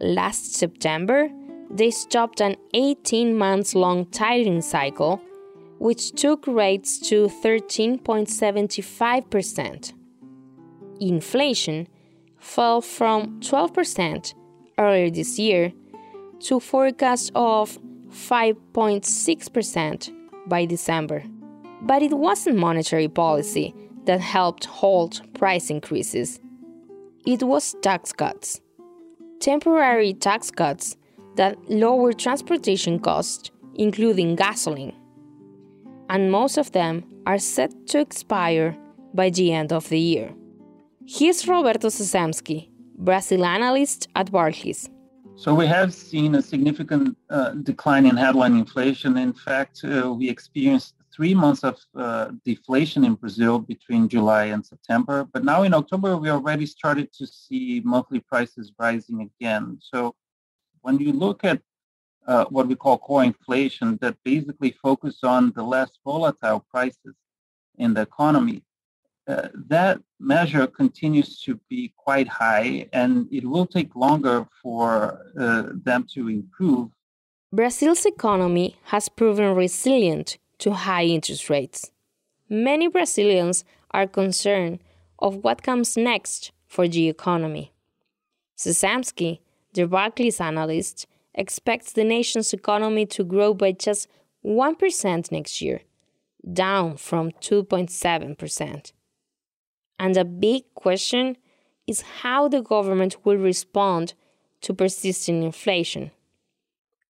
Last 0.00 0.54
September, 0.54 1.30
they 1.70 1.90
stopped 1.90 2.40
an 2.40 2.56
18 2.74 3.36
months 3.36 3.74
long 3.74 4.06
tightening 4.06 4.62
cycle, 4.62 5.20
which 5.78 6.12
took 6.12 6.46
rates 6.46 6.98
to 7.08 7.28
13.75%. 7.28 9.92
Inflation 11.00 11.88
fell 12.38 12.80
from 12.80 13.40
12% 13.40 14.34
earlier 14.78 15.10
this 15.10 15.38
year 15.38 15.72
to 16.40 16.58
forecast 16.60 17.30
of 17.34 17.78
5.6% 18.10 20.12
by 20.46 20.64
December. 20.64 21.22
But 21.82 22.02
it 22.02 22.12
wasn't 22.12 22.56
monetary 22.58 23.08
policy 23.08 23.74
that 24.06 24.20
helped 24.20 24.64
halt 24.64 25.20
price 25.34 25.70
increases. 25.70 26.40
It 27.26 27.42
was 27.42 27.74
tax 27.82 28.12
cuts. 28.12 28.60
Temporary 29.40 30.14
tax 30.14 30.50
cuts 30.50 30.96
that 31.36 31.58
lowered 31.68 32.18
transportation 32.18 32.98
costs, 32.98 33.50
including 33.74 34.36
gasoline. 34.36 34.94
And 36.08 36.30
most 36.30 36.56
of 36.56 36.72
them 36.72 37.04
are 37.26 37.38
set 37.38 37.72
to 37.88 38.00
expire 38.00 38.76
by 39.12 39.30
the 39.30 39.52
end 39.52 39.72
of 39.72 39.88
the 39.88 39.98
year. 39.98 40.32
Here's 41.06 41.46
Roberto 41.46 41.88
Secemski, 41.88 42.68
Brazil 42.96 43.44
analyst 43.44 44.08
at 44.14 44.30
Barclays. 44.32 44.88
So 45.36 45.54
we 45.54 45.66
have 45.66 45.92
seen 45.92 46.34
a 46.34 46.42
significant 46.42 47.16
uh, 47.28 47.50
decline 47.50 48.06
in 48.06 48.16
headline 48.16 48.56
inflation. 48.56 49.18
In 49.18 49.34
fact, 49.34 49.84
uh, 49.84 50.12
we 50.12 50.30
experienced 50.30 50.94
three 51.16 51.34
months 51.34 51.64
of 51.64 51.80
uh, 51.96 52.30
deflation 52.44 53.02
in 53.04 53.14
Brazil 53.14 53.58
between 53.58 54.06
July 54.06 54.44
and 54.54 54.64
September. 54.64 55.26
But 55.32 55.44
now 55.44 55.62
in 55.62 55.72
October, 55.72 56.16
we 56.18 56.28
already 56.28 56.66
started 56.66 57.10
to 57.14 57.26
see 57.26 57.80
monthly 57.84 58.20
prices 58.20 58.72
rising 58.78 59.22
again. 59.22 59.78
So 59.80 60.14
when 60.82 60.98
you 60.98 61.12
look 61.12 61.42
at 61.42 61.60
uh, 62.26 62.44
what 62.50 62.68
we 62.68 62.74
call 62.74 62.98
core 62.98 63.24
inflation, 63.24 63.98
that 64.02 64.16
basically 64.24 64.72
focus 64.82 65.24
on 65.24 65.52
the 65.56 65.62
less 65.62 65.90
volatile 66.04 66.60
prices 66.70 67.14
in 67.78 67.94
the 67.94 68.02
economy, 68.02 68.62
uh, 69.26 69.48
that 69.68 70.00
measure 70.20 70.66
continues 70.66 71.40
to 71.42 71.58
be 71.70 71.92
quite 71.96 72.28
high 72.28 72.88
and 72.92 73.26
it 73.32 73.44
will 73.44 73.66
take 73.66 73.96
longer 73.96 74.46
for 74.62 75.20
uh, 75.40 75.64
them 75.88 76.06
to 76.14 76.28
improve. 76.28 76.90
Brazil's 77.52 78.04
economy 78.04 78.76
has 78.84 79.08
proven 79.08 79.54
resilient 79.54 80.38
to 80.58 80.72
high 80.72 81.04
interest 81.04 81.50
rates. 81.50 81.90
Many 82.48 82.88
Brazilians 82.88 83.64
are 83.90 84.06
concerned 84.06 84.80
of 85.18 85.36
what 85.36 85.62
comes 85.62 85.96
next 85.96 86.52
for 86.66 86.86
the 86.86 87.08
economy. 87.08 87.72
Secemski, 88.56 89.40
the 89.74 89.86
Barclays 89.86 90.40
analyst, 90.40 91.06
expects 91.34 91.92
the 91.92 92.04
nation's 92.04 92.52
economy 92.52 93.06
to 93.06 93.24
grow 93.24 93.52
by 93.52 93.72
just 93.72 94.08
1% 94.44 95.32
next 95.32 95.60
year, 95.60 95.82
down 96.52 96.96
from 96.96 97.30
2.7%. 97.32 98.92
And 99.98 100.16
a 100.16 100.24
big 100.24 100.62
question 100.74 101.36
is 101.86 102.02
how 102.22 102.48
the 102.48 102.62
government 102.62 103.24
will 103.24 103.36
respond 103.36 104.14
to 104.62 104.74
persisting 104.74 105.42
inflation. 105.42 106.10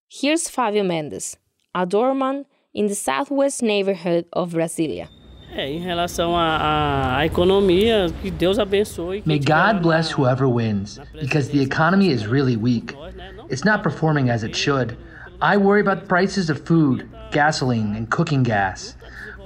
Here's 0.08 0.48
Fabio 0.48 0.84
Mendes, 0.84 1.36
a 1.74 1.86
doorman 1.86 2.46
in 2.76 2.88
the 2.88 2.94
southwest 2.94 3.62
neighborhood 3.62 4.26
of 4.34 4.52
Brasilia. 4.52 5.08
May 9.24 9.38
God 9.38 9.82
bless 9.82 10.10
whoever 10.10 10.46
wins, 10.46 11.00
because 11.18 11.48
the 11.48 11.62
economy 11.62 12.10
is 12.10 12.26
really 12.26 12.56
weak. 12.56 12.94
It's 13.48 13.64
not 13.64 13.82
performing 13.82 14.28
as 14.28 14.44
it 14.44 14.54
should. 14.54 14.98
I 15.40 15.56
worry 15.56 15.80
about 15.80 16.00
the 16.02 16.06
prices 16.06 16.50
of 16.50 16.66
food, 16.66 17.08
gasoline, 17.30 17.96
and 17.96 18.10
cooking 18.10 18.42
gas. 18.42 18.94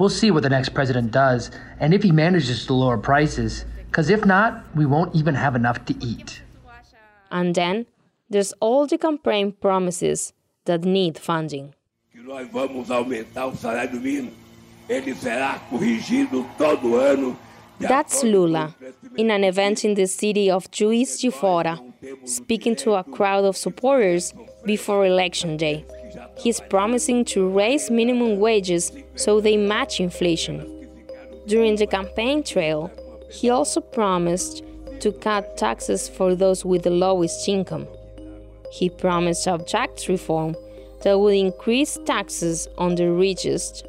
We'll 0.01 0.09
see 0.09 0.33
what 0.33 0.43
the 0.43 0.51
next 0.51 0.71
president 0.71 1.12
does 1.12 1.53
and 1.79 1.95
if 1.95 2.03
he 2.03 2.11
manages 2.11 2.66
to 2.66 2.75
lower 2.75 2.99
prices, 2.99 3.64
because 3.87 4.11
if 4.11 4.25
not, 4.25 4.64
we 4.75 4.87
won't 4.87 5.14
even 5.14 5.37
have 5.37 5.55
enough 5.55 5.85
to 5.85 5.95
eat. 6.05 6.43
And 7.31 7.55
then 7.55 7.87
there's 8.29 8.53
all 8.59 8.88
the 8.88 8.99
campaign 8.99 9.53
promises 9.53 10.33
that 10.64 10.85
need 10.85 11.16
funding. 11.16 11.75
That's 17.81 18.23
Lula, 18.23 18.75
in 19.16 19.33
an 19.33 19.43
event 19.43 19.85
in 19.85 19.95
the 19.95 20.07
city 20.07 20.49
of 20.49 20.71
Juiz 20.71 21.19
de 21.21 21.31
Fora, 21.31 21.81
speaking 22.25 22.77
to 22.77 22.93
a 22.93 23.03
crowd 23.03 23.45
of 23.45 23.57
supporters 23.57 24.33
before 24.64 25.07
election 25.07 25.57
day. 25.57 25.85
He's 26.38 26.61
promising 26.61 27.25
to 27.27 27.49
raise 27.49 27.90
minimum 27.90 28.38
wages 28.38 28.93
so 29.16 29.40
they 29.40 29.57
match 29.57 29.99
inflation. 29.99 30.88
During 31.49 31.77
the 31.77 31.87
campaign 31.87 32.45
trail, 32.45 32.93
he 33.31 33.51
also 33.51 33.81
promised 33.81 34.62
to 35.01 35.11
cut 35.11 35.57
taxes 35.57 36.09
for 36.09 36.37
those 36.37 36.64
with 36.64 36.85
the 36.85 36.90
lowest 36.90 37.49
income. 37.49 37.88
He 38.71 38.88
promised 38.88 39.49
a 39.49 39.59
tax 39.59 40.09
reform 40.09 40.55
that 41.03 41.19
would 41.19 41.35
increase 41.35 41.99
taxes 42.05 42.69
on 42.79 42.95
the 42.95 43.11
richest. 43.11 43.87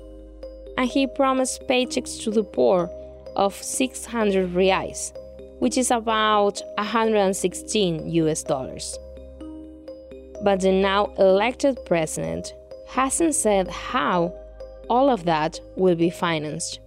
And 0.78 0.90
he 0.90 1.08
promised 1.08 1.68
paychecks 1.68 2.22
to 2.24 2.32
the 2.32 2.44
poor 2.44 2.90
of 3.36 3.54
600 3.56 4.54
reais, 4.54 5.14
which 5.60 5.78
is 5.78 5.92
about 5.92 6.62
116 6.78 8.10
US 8.10 8.44
dollars 8.44 8.98
but 10.44 10.60
the 10.62 10.72
now 10.72 11.14
elected 11.18 11.78
president 11.86 12.54
hasn't 12.88 13.36
said 13.36 13.68
how 13.68 14.34
all 14.90 15.10
of 15.10 15.26
that 15.26 15.60
will 15.76 15.96
be 15.96 16.10
financed. 16.10 16.80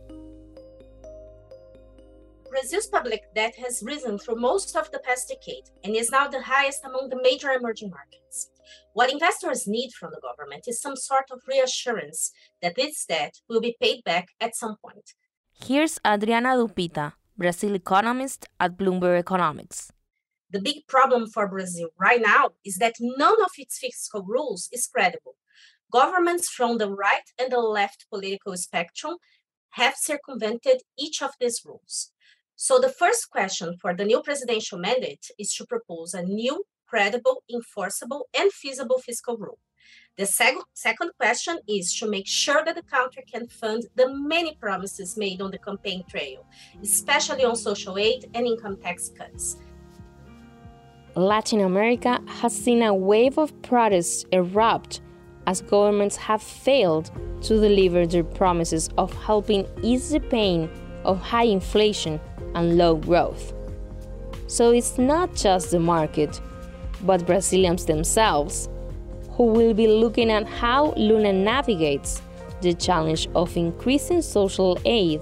Brazil's 2.50 2.86
public 2.86 3.22
debt 3.34 3.54
has 3.56 3.82
risen 3.82 4.18
through 4.18 4.36
most 4.36 4.76
of 4.76 4.90
the 4.90 4.98
past 5.00 5.28
decade 5.28 5.70
and 5.82 5.96
is 5.96 6.10
now 6.10 6.28
the 6.28 6.42
highest 6.42 6.84
among 6.84 7.08
the 7.08 7.20
major 7.22 7.50
emerging 7.52 7.90
markets. 7.90 8.50
What 8.94 9.10
investors 9.12 9.66
need 9.66 9.90
from 9.92 10.12
the 10.12 10.20
government 10.20 10.64
is 10.68 10.80
some 10.80 10.94
sort 10.94 11.24
of 11.32 11.42
reassurance 11.48 12.30
that 12.62 12.76
this 12.76 13.04
debt 13.04 13.34
will 13.48 13.60
be 13.60 13.76
paid 13.82 14.04
back 14.04 14.28
at 14.40 14.54
some 14.54 14.76
point. 14.80 15.14
Here's 15.52 15.98
Adriana 16.06 16.50
Dupita, 16.50 17.14
Brazil 17.36 17.74
economist 17.74 18.46
at 18.60 18.76
Bloomberg 18.78 19.18
Economics. 19.18 19.90
The 20.48 20.60
big 20.60 20.86
problem 20.86 21.26
for 21.28 21.48
Brazil 21.48 21.88
right 21.98 22.22
now 22.22 22.50
is 22.64 22.76
that 22.76 22.94
none 23.00 23.42
of 23.42 23.50
its 23.58 23.80
fiscal 23.80 24.22
rules 24.22 24.68
is 24.70 24.86
credible. 24.86 25.34
Governments 25.92 26.48
from 26.48 26.78
the 26.78 26.88
right 26.88 27.28
and 27.36 27.50
the 27.50 27.58
left 27.58 28.06
political 28.08 28.56
spectrum 28.56 29.16
have 29.70 29.96
circumvented 29.96 30.82
each 30.96 31.20
of 31.20 31.32
these 31.40 31.62
rules. 31.64 32.12
So, 32.54 32.78
the 32.78 32.88
first 32.88 33.30
question 33.30 33.76
for 33.80 33.92
the 33.92 34.04
new 34.04 34.22
presidential 34.22 34.78
mandate 34.78 35.26
is 35.36 35.52
to 35.56 35.66
propose 35.66 36.14
a 36.14 36.22
new, 36.22 36.64
credible, 36.94 37.42
enforceable, 37.52 38.28
and 38.38 38.52
feasible 38.52 39.00
fiscal 39.00 39.36
rule. 39.36 39.58
The 40.16 40.22
seg- 40.22 40.62
second 40.74 41.10
question 41.18 41.58
is 41.68 41.92
to 41.98 42.08
make 42.08 42.28
sure 42.28 42.62
that 42.64 42.76
the 42.76 42.84
country 42.84 43.24
can 43.32 43.48
fund 43.48 43.86
the 43.96 44.08
many 44.14 44.54
promises 44.60 45.16
made 45.16 45.42
on 45.42 45.50
the 45.50 45.58
campaign 45.58 46.04
trail, 46.08 46.46
especially 46.80 47.44
on 47.44 47.56
social 47.56 47.98
aid 47.98 48.30
and 48.34 48.46
income 48.46 48.76
tax 48.80 49.10
cuts. 49.18 49.56
Latin 51.16 51.62
America 51.62 52.20
has 52.28 52.54
seen 52.56 52.80
a 52.82 52.94
wave 52.94 53.38
of 53.38 53.50
protests 53.62 54.24
erupt 54.30 55.00
as 55.48 55.62
governments 55.62 56.14
have 56.14 56.42
failed 56.42 57.10
to 57.42 57.60
deliver 57.60 58.06
their 58.06 58.22
promises 58.22 58.88
of 58.98 59.12
helping 59.24 59.66
ease 59.82 60.10
the 60.10 60.20
pain 60.20 60.70
of 61.02 61.20
high 61.20 61.50
inflation 61.58 62.20
and 62.54 62.78
low 62.78 62.94
growth. 62.94 63.52
So 64.46 64.70
it's 64.70 64.96
not 64.96 65.34
just 65.34 65.72
the 65.72 65.80
market, 65.80 66.40
but 67.04 67.26
Brazilians 67.26 67.86
themselves 67.86 68.68
who 69.32 69.44
will 69.44 69.74
be 69.74 69.86
looking 69.86 70.30
at 70.30 70.46
how 70.46 70.92
Lula 70.96 71.32
navigates 71.32 72.22
the 72.60 72.72
challenge 72.72 73.28
of 73.34 73.56
increasing 73.56 74.22
social 74.22 74.78
aid 74.84 75.20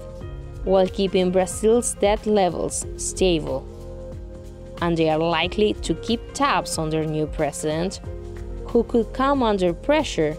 while 0.63 0.87
keeping 0.87 1.31
Brazil's 1.31 1.95
debt 1.95 2.25
levels 2.25 2.85
stable. 2.97 3.67
And 4.81 4.97
they 4.97 5.09
are 5.09 5.17
likely 5.17 5.73
to 5.73 5.93
keep 5.95 6.21
tabs 6.33 6.77
on 6.77 6.89
their 6.89 7.05
new 7.05 7.27
president, 7.27 8.01
who 8.67 8.83
could 8.83 9.11
come 9.13 9.43
under 9.43 9.73
pressure 9.73 10.37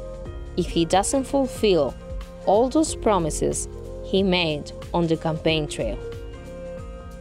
if 0.56 0.66
he 0.66 0.84
doesn't 0.84 1.24
fulfill 1.24 1.94
all 2.46 2.68
those 2.68 2.94
promises 2.94 3.68
he 4.04 4.22
made 4.22 4.70
on 4.92 5.06
the 5.06 5.16
campaign 5.16 5.66
trail. 5.66 5.98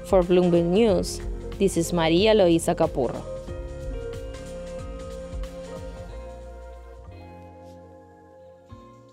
For 0.06 0.22
Bloomberg 0.22 0.66
News, 0.66 1.22
this 1.60 1.78
is 1.78 1.94
Maria 1.94 2.32
Eloisa 2.32 2.76
Capurro. 2.76 3.33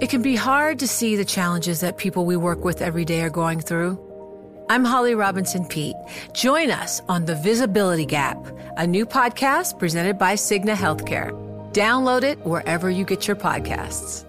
It 0.00 0.10
can 0.10 0.22
be 0.22 0.34
hard 0.34 0.80
to 0.80 0.88
see 0.88 1.14
the 1.14 1.24
challenges 1.24 1.80
that 1.80 1.96
people 1.96 2.24
we 2.24 2.36
work 2.36 2.64
with 2.64 2.82
every 2.82 3.04
day 3.04 3.20
are 3.20 3.30
going 3.30 3.60
through. 3.60 3.98
I'm 4.68 4.84
Holly 4.84 5.14
Robinson 5.14 5.64
Peete. 5.64 5.94
Join 6.32 6.70
us 6.70 7.00
on 7.08 7.24
The 7.24 7.36
Visibility 7.36 8.04
Gap, 8.04 8.38
a 8.76 8.86
new 8.86 9.06
podcast 9.06 9.78
presented 9.78 10.18
by 10.18 10.34
Cigna 10.34 10.74
Healthcare. 10.74 11.30
Download 11.72 12.24
it 12.24 12.38
wherever 12.40 12.90
you 12.90 13.04
get 13.04 13.28
your 13.28 13.36
podcasts. 13.36 14.24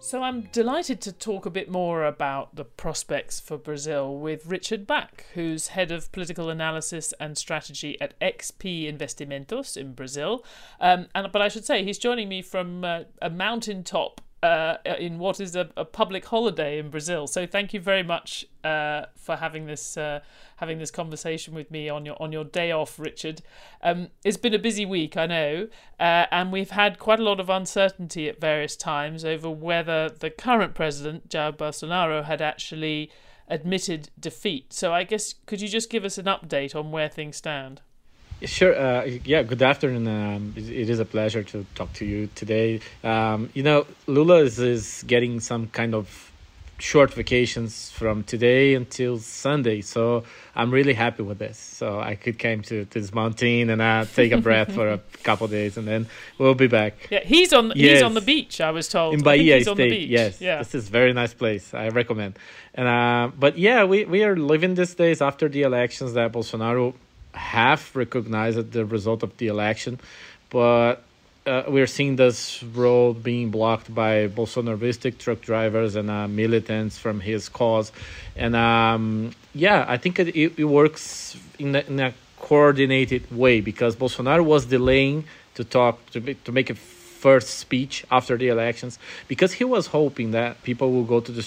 So 0.00 0.22
I'm 0.22 0.42
delighted 0.52 1.00
to 1.02 1.12
talk 1.12 1.46
a 1.46 1.50
bit 1.50 1.70
more 1.70 2.04
about 2.04 2.54
the 2.56 2.64
prospects 2.64 3.40
for 3.40 3.56
Brazil 3.56 4.18
with 4.18 4.46
Richard 4.46 4.86
Back, 4.86 5.26
who's 5.34 5.68
head 5.68 5.90
of 5.90 6.12
political 6.12 6.50
analysis 6.50 7.14
and 7.18 7.38
strategy 7.38 7.98
at 8.00 8.18
XP 8.20 8.90
Investimentos 8.90 9.76
in 9.76 9.94
Brazil. 9.94 10.44
Um, 10.78 11.08
and 11.14 11.32
but 11.32 11.40
I 11.42 11.48
should 11.48 11.64
say 11.64 11.84
he's 11.84 11.98
joining 11.98 12.28
me 12.28 12.42
from 12.42 12.84
uh, 12.84 13.04
a 13.20 13.30
mountaintop 13.30 14.20
uh, 14.42 14.76
in 14.98 15.18
what 15.18 15.40
is 15.40 15.56
a, 15.56 15.68
a, 15.76 15.84
public 15.84 16.24
holiday 16.26 16.78
in 16.78 16.90
Brazil. 16.90 17.26
So 17.26 17.44
thank 17.46 17.74
you 17.74 17.80
very 17.80 18.04
much 18.04 18.46
uh, 18.62 19.06
for 19.16 19.36
having 19.36 19.66
this 19.66 19.96
uh, 19.96 20.20
having 20.56 20.78
this 20.78 20.92
conversation 20.92 21.54
with 21.54 21.70
me 21.70 21.88
on 21.88 22.06
your 22.06 22.20
on 22.22 22.30
your 22.30 22.44
day 22.44 22.70
off, 22.70 22.98
Richard. 23.00 23.42
Um, 23.82 24.08
it's 24.24 24.36
been 24.36 24.54
a 24.54 24.58
busy 24.58 24.86
week, 24.86 25.16
I 25.16 25.26
know, 25.26 25.68
uh, 25.98 26.26
and 26.30 26.52
we've 26.52 26.70
had 26.70 26.98
quite 26.98 27.18
a 27.18 27.24
lot 27.24 27.40
of 27.40 27.50
uncertainty 27.50 28.28
at 28.28 28.40
various 28.40 28.76
times 28.76 29.24
over 29.24 29.50
whether 29.50 30.08
the 30.08 30.30
current 30.30 30.74
president 30.74 31.28
Jair 31.28 31.56
Bolsonaro 31.56 32.24
had 32.24 32.40
actually 32.40 33.10
admitted 33.48 34.10
defeat. 34.20 34.72
So 34.72 34.92
I 34.92 35.02
guess 35.02 35.34
could 35.46 35.60
you 35.60 35.68
just 35.68 35.90
give 35.90 36.04
us 36.04 36.16
an 36.16 36.26
update 36.26 36.76
on 36.76 36.92
where 36.92 37.08
things 37.08 37.36
stand? 37.38 37.80
Sure. 38.42 38.78
Uh, 38.78 39.04
yeah. 39.24 39.42
Good 39.42 39.62
afternoon. 39.62 40.06
Um, 40.06 40.54
it 40.56 40.88
is 40.88 41.00
a 41.00 41.04
pleasure 41.04 41.42
to 41.42 41.66
talk 41.74 41.92
to 41.94 42.04
you 42.04 42.28
today. 42.34 42.80
Um, 43.02 43.50
you 43.52 43.62
know, 43.62 43.86
Lula 44.06 44.36
is, 44.36 44.58
is 44.58 45.04
getting 45.06 45.40
some 45.40 45.66
kind 45.68 45.94
of 45.94 46.28
short 46.78 47.12
vacations 47.12 47.90
from 47.90 48.22
today 48.22 48.74
until 48.74 49.18
Sunday, 49.18 49.80
so 49.80 50.24
I'm 50.54 50.70
really 50.70 50.94
happy 50.94 51.22
with 51.22 51.38
this. 51.38 51.58
So 51.58 52.00
I 52.00 52.14
could 52.14 52.38
come 52.38 52.62
to, 52.62 52.84
to 52.84 53.00
this 53.00 53.12
mountain 53.12 53.70
and 53.70 53.82
uh, 53.82 54.04
take 54.04 54.32
a 54.32 54.38
breath 54.38 54.72
for 54.72 54.88
a 54.88 54.98
couple 55.24 55.48
days, 55.48 55.76
and 55.76 55.86
then 55.86 56.06
we'll 56.38 56.54
be 56.54 56.68
back. 56.68 57.08
Yeah, 57.10 57.24
he's 57.24 57.52
on 57.52 57.72
yes. 57.74 57.94
he's 57.94 58.02
on 58.02 58.14
the 58.14 58.20
beach. 58.20 58.60
I 58.60 58.70
was 58.70 58.88
told 58.88 59.14
in 59.14 59.22
Bahia 59.22 59.62
State. 59.62 60.08
Yes, 60.08 60.40
yeah. 60.40 60.58
this 60.58 60.74
is 60.74 60.88
very 60.88 61.12
nice 61.12 61.34
place. 61.34 61.74
I 61.74 61.88
recommend. 61.88 62.38
And 62.74 62.88
uh, 62.88 63.32
but 63.36 63.58
yeah, 63.58 63.84
we 63.84 64.04
we 64.04 64.22
are 64.24 64.36
living 64.36 64.74
these 64.74 64.94
days 64.94 65.20
after 65.20 65.48
the 65.48 65.62
elections 65.62 66.12
that 66.14 66.32
Bolsonaro 66.32 66.94
half 67.38 67.94
recognized 67.96 68.72
the 68.72 68.84
result 68.84 69.22
of 69.22 69.36
the 69.38 69.46
election, 69.46 69.98
but 70.50 71.02
uh, 71.46 71.62
we're 71.68 71.86
seeing 71.86 72.16
this 72.16 72.62
road 72.62 73.22
being 73.22 73.50
blocked 73.50 73.94
by 73.94 74.28
Bolsonaristic 74.28 75.18
truck 75.18 75.40
drivers 75.40 75.96
and 75.96 76.10
uh, 76.10 76.28
militants 76.28 76.98
from 76.98 77.20
his 77.20 77.48
cause. 77.48 77.90
And 78.36 78.54
um, 78.54 79.32
yeah, 79.54 79.86
I 79.88 79.96
think 79.96 80.18
it, 80.18 80.58
it 80.58 80.64
works 80.64 81.36
in 81.58 81.74
a, 81.74 81.80
in 81.80 82.00
a, 82.00 82.14
coordinated 82.40 83.24
way 83.36 83.60
because 83.60 83.96
Bolsonaro 83.96 84.44
was 84.44 84.66
delaying 84.66 85.24
to 85.54 85.64
talk, 85.64 85.98
to, 86.12 86.20
be, 86.20 86.34
to 86.34 86.52
make 86.52 86.70
a 86.70 86.74
first 86.74 87.48
speech 87.58 88.04
after 88.12 88.36
the 88.36 88.46
elections 88.46 88.96
because 89.26 89.52
he 89.52 89.64
was 89.64 89.88
hoping 89.88 90.30
that 90.30 90.62
people 90.62 90.92
will 90.92 91.04
go 91.04 91.18
to 91.18 91.32
the 91.32 91.44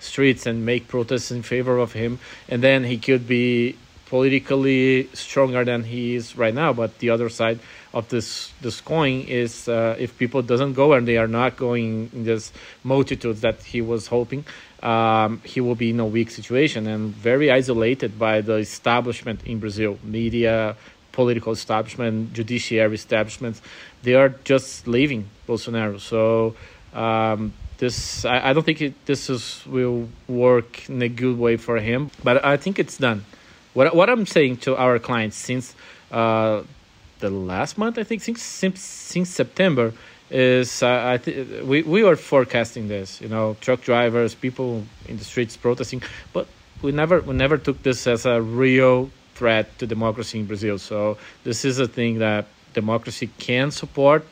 streets 0.00 0.44
and 0.44 0.66
make 0.66 0.88
protests 0.88 1.30
in 1.30 1.42
favor 1.42 1.78
of 1.78 1.92
him 1.92 2.18
and 2.48 2.60
then 2.60 2.82
he 2.82 2.98
could 2.98 3.28
be 3.28 3.76
politically 4.12 5.08
stronger 5.14 5.64
than 5.64 5.84
he 5.84 6.14
is 6.14 6.36
right 6.36 6.52
now. 6.52 6.70
But 6.74 6.98
the 6.98 7.08
other 7.08 7.30
side 7.30 7.58
of 7.94 8.10
this 8.10 8.52
this 8.60 8.78
coin 8.82 9.22
is 9.22 9.68
uh, 9.68 9.96
if 9.98 10.18
people 10.18 10.42
doesn't 10.42 10.74
go 10.74 10.92
and 10.92 11.08
they 11.08 11.16
are 11.16 11.32
not 11.40 11.56
going 11.56 12.10
in 12.12 12.24
this 12.24 12.52
multitudes 12.84 13.40
that 13.40 13.62
he 13.62 13.80
was 13.80 14.08
hoping, 14.08 14.44
um, 14.82 15.40
he 15.52 15.62
will 15.62 15.78
be 15.84 15.88
in 15.94 15.98
a 15.98 16.04
weak 16.04 16.30
situation 16.30 16.86
and 16.86 17.14
very 17.30 17.50
isolated 17.50 18.18
by 18.18 18.42
the 18.42 18.56
establishment 18.56 19.38
in 19.46 19.58
Brazil, 19.58 19.98
media, 20.04 20.76
political 21.12 21.52
establishment, 21.52 22.34
judiciary 22.34 22.94
establishments. 22.94 23.62
They 24.02 24.14
are 24.14 24.28
just 24.52 24.86
leaving 24.86 25.22
Bolsonaro. 25.48 25.98
So. 25.98 26.54
Um, 26.92 27.54
this 27.78 28.24
I, 28.26 28.50
I 28.50 28.52
don't 28.52 28.66
think 28.68 28.80
it, 28.82 28.94
this 29.06 29.30
is 29.30 29.64
will 29.66 30.08
work 30.28 30.88
in 30.90 31.00
a 31.02 31.08
good 31.08 31.36
way 31.38 31.56
for 31.56 31.78
him, 31.78 32.10
but 32.22 32.44
I 32.44 32.58
think 32.58 32.78
it's 32.78 32.98
done. 32.98 33.24
What 33.74 33.94
what 33.94 34.10
I'm 34.10 34.26
saying 34.26 34.58
to 34.58 34.76
our 34.76 34.98
clients 34.98 35.36
since 35.36 35.74
uh, 36.10 36.62
the 37.20 37.30
last 37.30 37.78
month, 37.78 37.98
I 37.98 38.04
think 38.04 38.22
since 38.22 38.42
since, 38.42 38.80
since 38.80 39.30
September, 39.30 39.92
is 40.30 40.82
uh, 40.82 41.12
I 41.14 41.18
th- 41.18 41.62
we 41.62 41.82
we 41.82 42.04
were 42.04 42.16
forecasting 42.16 42.88
this. 42.88 43.20
You 43.20 43.28
know, 43.28 43.56
truck 43.60 43.80
drivers, 43.82 44.34
people 44.34 44.84
in 45.08 45.16
the 45.16 45.24
streets 45.24 45.56
protesting, 45.56 46.02
but 46.32 46.46
we 46.82 46.92
never 46.92 47.20
we 47.20 47.34
never 47.34 47.56
took 47.56 47.82
this 47.82 48.06
as 48.06 48.26
a 48.26 48.42
real 48.42 49.10
threat 49.34 49.78
to 49.78 49.86
democracy 49.86 50.40
in 50.40 50.46
Brazil. 50.46 50.78
So 50.78 51.16
this 51.44 51.64
is 51.64 51.78
a 51.78 51.88
thing 51.88 52.18
that 52.18 52.46
democracy 52.74 53.30
can 53.38 53.70
support. 53.70 54.26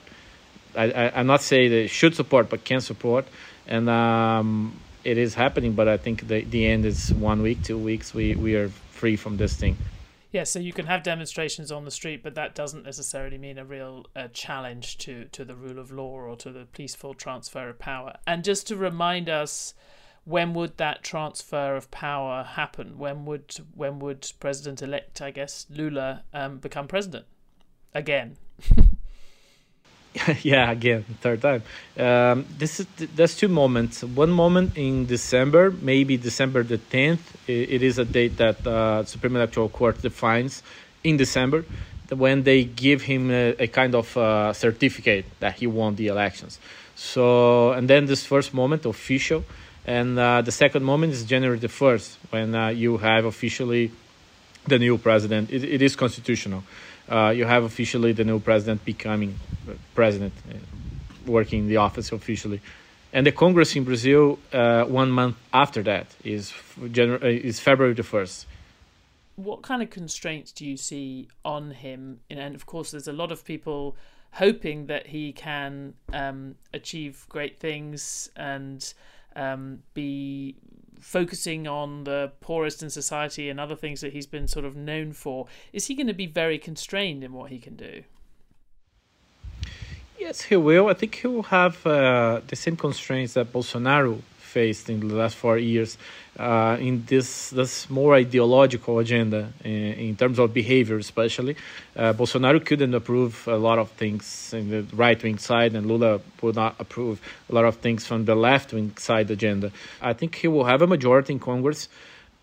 I, 0.77 0.85
I 0.91 1.21
am 1.21 1.27
not 1.27 1.43
saying 1.43 1.71
they 1.71 1.87
should 1.87 2.15
support, 2.15 2.49
but 2.49 2.65
can 2.65 2.81
support, 2.81 3.27
and 3.67 3.89
um, 3.89 4.79
it 5.03 5.19
is 5.19 5.35
happening. 5.35 5.73
But 5.73 5.89
I 5.89 5.97
think 5.97 6.29
the 6.29 6.43
the 6.45 6.67
end 6.67 6.85
is 6.85 7.13
one 7.13 7.43
week, 7.43 7.63
two 7.63 7.79
weeks. 7.79 8.15
We 8.15 8.35
we 8.35 8.55
are 8.57 8.71
free 9.01 9.17
from 9.17 9.39
this 9.39 9.57
thing. 9.57 9.77
Yeah, 10.31 10.45
so 10.45 10.59
you 10.61 10.73
can 10.73 10.87
have 10.87 11.03
demonstrations 11.03 11.73
on 11.73 11.85
the 11.85 11.91
street, 11.91 12.23
but 12.23 12.35
that 12.37 12.55
doesn't 12.55 12.85
necessarily 12.85 13.39
mean 13.39 13.59
a 13.59 13.65
real 13.65 14.07
uh, 14.15 14.29
challenge 14.33 14.99
to, 14.99 15.25
to 15.33 15.45
the 15.45 15.57
rule 15.57 15.79
of 15.79 15.91
law 15.91 16.21
or 16.21 16.37
to 16.37 16.53
the 16.53 16.67
peaceful 16.67 17.15
transfer 17.15 17.71
of 17.71 17.79
power. 17.79 18.15
And 18.27 18.45
just 18.45 18.69
to 18.69 18.77
remind 18.77 19.29
us, 19.29 19.75
when 20.25 20.53
would 20.55 20.77
that 20.77 21.03
transfer 21.03 21.75
of 21.75 21.91
power 21.91 22.45
happen? 22.45 22.99
When 22.99 23.25
would 23.25 23.57
when 23.75 23.99
would 24.01 24.31
President 24.39 24.83
elect, 24.83 25.21
I 25.23 25.31
guess, 25.31 25.67
Lula 25.71 26.25
um, 26.33 26.59
become 26.59 26.87
president 26.87 27.25
again? 27.95 28.37
yeah, 30.43 30.71
again, 30.71 31.05
third 31.21 31.41
time. 31.41 31.63
Um, 31.97 32.47
this 32.59 32.81
is 32.81 32.87
there's 33.15 33.37
two 33.37 33.49
moments. 33.49 34.03
One 34.03 34.31
moment 34.31 34.77
in 34.77 35.07
December, 35.07 35.71
maybe 35.71 36.17
December 36.17 36.63
the 36.65 36.79
tenth. 36.79 37.23
It, 37.49 37.71
it 37.71 37.83
is 37.83 37.99
a 37.99 38.05
date 38.05 38.37
that 38.39 38.67
uh, 38.67 39.05
Supreme 39.05 39.37
Electoral 39.37 39.69
Court 39.69 40.03
defines 40.03 40.63
in 41.05 41.17
December, 41.17 41.65
when 42.11 42.43
they 42.43 42.65
give 42.65 43.03
him 43.03 43.31
a, 43.31 43.55
a 43.59 43.67
kind 43.69 43.95
of 43.95 44.17
uh, 44.17 44.53
certificate 44.53 45.27
that 45.39 45.55
he 45.55 45.67
won 45.67 45.95
the 45.95 46.09
elections. 46.09 46.59
So, 46.97 47.73
and 47.73 47.89
then 47.89 48.07
this 48.07 48.27
first 48.27 48.53
moment 48.53 48.85
official 48.85 49.45
And 49.87 50.19
uh, 50.19 50.43
the 50.43 50.53
second 50.53 50.85
moment 50.85 51.13
is 51.13 51.25
January 51.25 51.59
the 51.59 51.69
1st, 51.69 52.17
when 52.31 52.55
uh, 52.55 52.69
you 52.69 52.99
have 52.99 53.25
officially 53.25 53.91
the 54.67 54.79
new 54.79 54.99
president. 54.99 55.51
it, 55.51 55.65
it 55.65 55.83
is 55.83 55.97
constitutional. 55.97 56.63
Uh, 57.11 57.31
you 57.31 57.45
have 57.45 57.65
officially 57.65 58.13
the 58.13 58.25
new 58.25 58.39
president 58.39 58.85
becoming 58.85 59.35
president, 59.95 60.33
uh, 60.49 60.55
working 61.27 61.61
in 61.61 61.69
the 61.69 61.77
office 61.77 62.13
officially. 62.13 62.61
And 63.13 63.27
the 63.27 63.33
Congress 63.33 63.75
in 63.75 63.85
Brazil, 63.85 64.39
uh, 64.53 64.85
one 64.85 65.11
month 65.11 65.37
after 65.53 65.83
that, 65.83 66.07
is, 66.23 66.53
January, 66.93 67.41
uh, 67.43 67.49
is 67.49 67.59
February 67.59 67.95
the 67.95 68.03
1st 68.03 68.47
what 69.45 69.63
kind 69.63 69.83
of 69.83 69.91
constraints 69.91 70.53
do 70.53 70.67
you 70.67 70.77
see 70.77 71.29
on 71.45 71.71
him? 71.71 72.21
And 72.31 72.55
of 72.55 72.67
course, 72.67 72.91
there's 72.91 73.09
a 73.09 73.13
lot 73.13 73.33
of 73.33 73.45
people 73.45 73.97
hoping 74.33 74.87
that 74.87 75.07
he 75.09 75.33
can 75.33 75.95
um, 76.13 76.55
achieve 76.73 77.27
great 77.29 77.59
things 77.59 78.31
and 78.37 78.93
um, 79.35 79.83
be 79.95 80.57
focusing 81.01 81.67
on 81.67 82.05
the 82.05 82.33
poorest 82.41 82.83
in 82.83 82.91
society 82.91 83.49
and 83.49 83.59
other 83.59 83.77
things 83.77 84.01
that 84.01 84.13
he's 84.13 84.27
been 84.27 84.47
sort 84.47 84.65
of 84.65 84.77
known 84.77 85.13
for. 85.13 85.47
Is 85.73 85.87
he 85.87 85.95
going 85.95 86.07
to 86.07 86.15
be 86.15 86.27
very 86.27 86.59
constrained 86.59 87.25
in 87.25 87.33
what 87.33 87.51
he 87.51 87.59
can 87.59 87.77
do? 87.77 88.05
Yes, 90.19 90.43
he 90.43 90.57
will. 90.57 90.89
I 90.89 90.95
think 90.95 91.15
he 91.15 91.27
will 91.27 91.45
have 91.45 91.87
uh, 91.87 92.41
the 92.47 92.57
same 92.57 92.77
constraints 92.77 93.35
that 93.35 93.53
Bolsonaro 93.53 94.21
faced 94.51 94.91
in 94.91 95.01
the 95.09 95.15
last 95.15 95.37
four 95.37 95.57
years 95.57 95.97
uh, 96.39 96.77
in 96.81 97.05
this 97.07 97.51
this 97.51 97.91
more 97.91 98.15
ideological 98.15 98.99
agenda 98.99 99.53
in, 99.65 99.93
in 100.09 100.17
terms 100.17 100.39
of 100.39 100.53
behavior, 100.53 100.99
especially. 100.99 101.55
Uh, 101.97 102.13
Bolsonaro 102.13 102.65
couldn't 102.65 102.95
approve 102.95 103.47
a 103.47 103.57
lot 103.57 103.79
of 103.79 103.91
things 103.91 104.55
in 104.55 104.71
the 104.71 104.83
right 104.97 105.23
wing 105.23 105.39
side, 105.39 105.75
and 105.75 105.87
Lula 105.87 106.21
would 106.41 106.57
not 106.57 106.75
approve 106.79 107.21
a 107.51 107.55
lot 107.55 107.65
of 107.65 107.77
things 107.77 108.07
from 108.07 108.25
the 108.25 108.35
left 108.35 108.73
wing 108.73 108.97
side 108.97 109.31
agenda. 109.31 109.71
I 110.01 110.13
think 110.13 110.35
he 110.37 110.49
will 110.49 110.65
have 110.65 110.83
a 110.83 110.87
majority 110.87 111.33
in 111.35 111.41
Congress, 111.41 111.89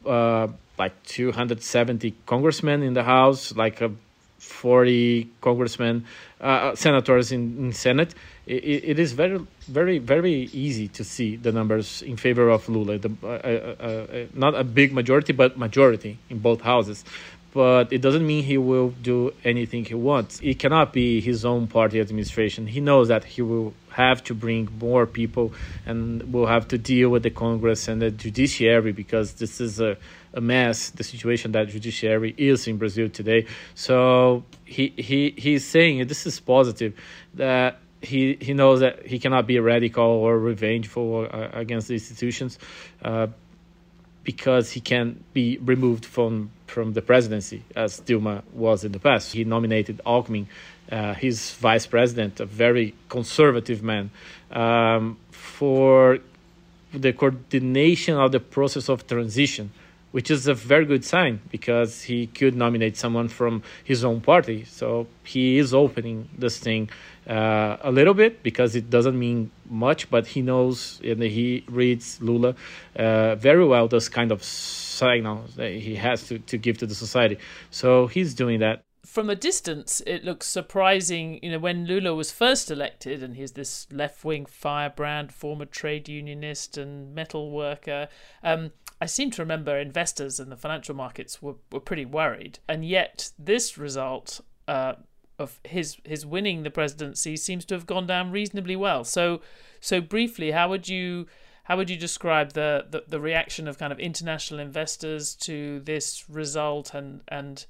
uh, 0.06 0.48
like 0.78 0.94
270 1.04 2.14
congressmen 2.26 2.84
in 2.84 2.94
the 2.94 3.04
House, 3.04 3.56
like 3.56 3.82
a 3.82 3.92
40 4.40 5.30
congressmen, 5.42 6.06
uh, 6.40 6.76
senators 6.76 7.32
in, 7.32 7.58
in 7.58 7.74
Senate, 7.74 8.14
it, 8.46 8.64
it 8.84 9.00
is 9.00 9.12
very, 9.14 9.40
very, 9.68 9.98
very 9.98 10.34
easy 10.54 10.88
to 10.90 11.04
see 11.04 11.36
the 11.36 11.52
numbers 11.52 12.02
in 12.04 12.18
favor 12.18 12.50
of 12.50 12.68
Lula. 12.70 12.98
The, 12.98 13.12
uh, 13.24 13.28
uh, 13.28 13.84
uh, 13.84 14.26
not 14.34 14.56
a 14.56 14.64
big 14.64 14.94
majority, 14.94 15.34
but 15.34 15.58
majority 15.58 16.18
in 16.30 16.40
both 16.40 16.62
houses. 16.62 17.04
But 17.58 17.92
it 17.92 18.04
doesn't 18.04 18.28
mean 18.28 18.44
he 18.44 18.60
will 18.60 18.90
do 18.90 19.34
anything 19.44 19.84
he 19.84 19.96
wants. 19.96 20.40
It 20.44 20.60
cannot 20.60 20.94
be 20.94 21.22
his 21.22 21.44
own 21.44 21.66
party 21.66 22.00
administration. 22.00 22.68
He 22.68 22.82
knows 22.82 23.08
that 23.08 23.24
he 23.24 23.42
will 23.42 23.74
have 23.90 24.24
to 24.26 24.36
bring 24.36 24.70
more 24.80 25.08
people 25.08 25.54
and 25.84 26.32
will 26.32 26.46
have 26.46 26.68
to 26.68 26.78
deal 26.78 27.10
with 27.10 27.24
the 27.24 27.32
Congress 27.32 27.88
and 27.88 28.00
the 28.00 28.12
judiciary 28.12 28.92
because 28.92 29.34
this 29.34 29.60
is 29.60 29.80
a 29.80 29.98
a 30.36 30.42
mess 30.42 30.92
the 30.92 31.04
situation 31.04 31.52
that 31.54 31.70
judiciary 31.70 32.32
is 32.38 32.68
in 32.68 32.78
Brazil 32.78 33.10
today. 33.10 33.48
So 33.74 34.44
he 34.64 34.94
he 34.96 35.34
he's 35.36 35.66
saying 35.66 36.06
this 36.06 36.28
is 36.28 36.40
positive 36.40 36.94
that 37.34 37.80
he 38.04 38.38
he 38.40 38.54
knows 38.54 38.82
that 38.82 39.08
he 39.08 39.18
cannot 39.18 39.48
be 39.48 39.60
radical 39.60 40.04
or 40.04 40.38
revengeful 40.38 41.26
against 41.64 41.88
the 41.88 41.96
institutions 41.96 42.60
uh, 43.02 43.28
because 44.28 44.72
he 44.72 44.82
can 44.82 45.24
be 45.32 45.58
removed 45.60 46.06
from 46.06 46.52
from 46.68 46.92
the 46.92 47.02
presidency 47.02 47.64
as 47.78 48.02
Dilma 48.02 48.44
was 48.52 48.84
in 48.84 48.92
the 48.92 49.00
past. 49.00 49.32
He 49.32 49.46
nominated 49.46 50.02
Alckmin, 50.06 50.48
uh, 50.92 51.14
his 51.14 51.54
vice 51.54 51.88
president, 51.88 52.42
a 52.42 52.46
very 52.46 52.94
conservative 53.08 53.82
man, 53.82 54.12
um, 54.52 55.18
for 55.32 56.20
the 56.94 57.14
coordination 57.14 58.16
of 58.18 58.34
the 58.34 58.42
process 58.42 58.90
of 58.90 59.08
transition 59.08 59.72
which 60.12 60.32
is 60.32 60.48
a 60.48 60.54
very 60.54 60.86
good 60.86 61.04
sign 61.04 61.40
because 61.52 62.04
he 62.04 62.28
could 62.28 62.56
nominate 62.56 62.96
someone 62.98 63.28
from 63.28 63.62
his 63.84 64.04
own 64.04 64.22
party. 64.22 64.64
So 64.64 65.06
he 65.24 65.58
is 65.58 65.74
opening 65.74 66.30
this 66.38 66.58
thing 66.58 66.90
uh, 67.28 67.78
a 67.82 67.92
little 67.92 68.14
bit 68.14 68.44
because 68.44 68.76
it 68.76 68.90
doesn't 68.90 69.18
mean 69.18 69.52
much, 69.70 70.10
but 70.10 70.28
he 70.28 70.42
knows 70.42 71.00
and 71.04 71.22
he 71.22 71.64
reads 71.68 72.22
Lula 72.22 72.56
uh, 72.96 73.36
very 73.36 73.66
well, 73.66 73.88
those 73.88 74.10
kind 74.10 74.32
of 74.32 74.44
signals 74.44 75.56
that 75.56 75.72
he 75.72 75.96
has 75.96 76.28
to, 76.28 76.40
to 76.40 76.58
give 76.58 76.78
to 76.80 76.86
the 76.86 76.96
society. 76.96 77.38
So 77.70 78.08
he's 78.08 78.34
doing 78.34 78.60
that 78.60 78.84
from 79.06 79.30
a 79.30 79.36
distance, 79.36 80.02
it 80.06 80.26
looks 80.26 80.46
surprising. 80.46 81.40
You 81.42 81.52
know, 81.52 81.60
when 81.60 81.86
Lula 81.86 82.14
was 82.14 82.32
first 82.32 82.70
elected, 82.70 83.24
and 83.24 83.36
he's 83.36 83.54
this 83.54 83.88
left-wing 83.92 84.46
firebrand, 84.46 85.32
former 85.32 85.66
trade 85.66 86.10
unionist 86.10 86.78
and 86.78 87.16
metal 87.16 87.50
worker. 87.50 88.10
Um, 88.44 88.72
I 89.00 89.06
seem 89.06 89.32
to 89.32 89.42
remember 89.42 89.78
investors 89.78 90.40
and 90.40 90.52
the 90.52 90.58
financial 90.58 90.94
markets 90.94 91.42
were, 91.42 91.56
were 91.72 91.80
pretty 91.80 92.06
worried, 92.06 92.60
and 92.68 92.84
yet 92.84 93.32
this 93.40 93.78
result 93.78 94.42
uh, 94.68 94.94
of 95.40 95.60
his 95.64 95.98
his 96.04 96.26
winning 96.26 96.64
the 96.64 96.72
presidency 96.72 97.38
seems 97.38 97.66
to 97.66 97.76
have 97.76 97.86
gone 97.86 98.08
down 98.08 98.32
reasonably 98.32 98.76
well. 98.76 99.04
So, 99.04 99.42
so 99.80 100.02
briefly, 100.02 100.52
how 100.52 100.70
would 100.70 100.90
you 100.90 101.28
how 101.64 101.76
would 101.78 101.90
you 101.90 101.98
describe 101.98 102.54
the, 102.54 102.86
the, 102.90 103.04
the 103.08 103.20
reaction 103.20 103.68
of 103.68 103.78
kind 103.78 103.92
of 103.92 104.00
international 104.00 104.60
investors 104.60 105.36
to 105.36 105.80
this 105.82 106.30
result, 106.30 106.94
and 106.94 107.22
and 107.28 107.66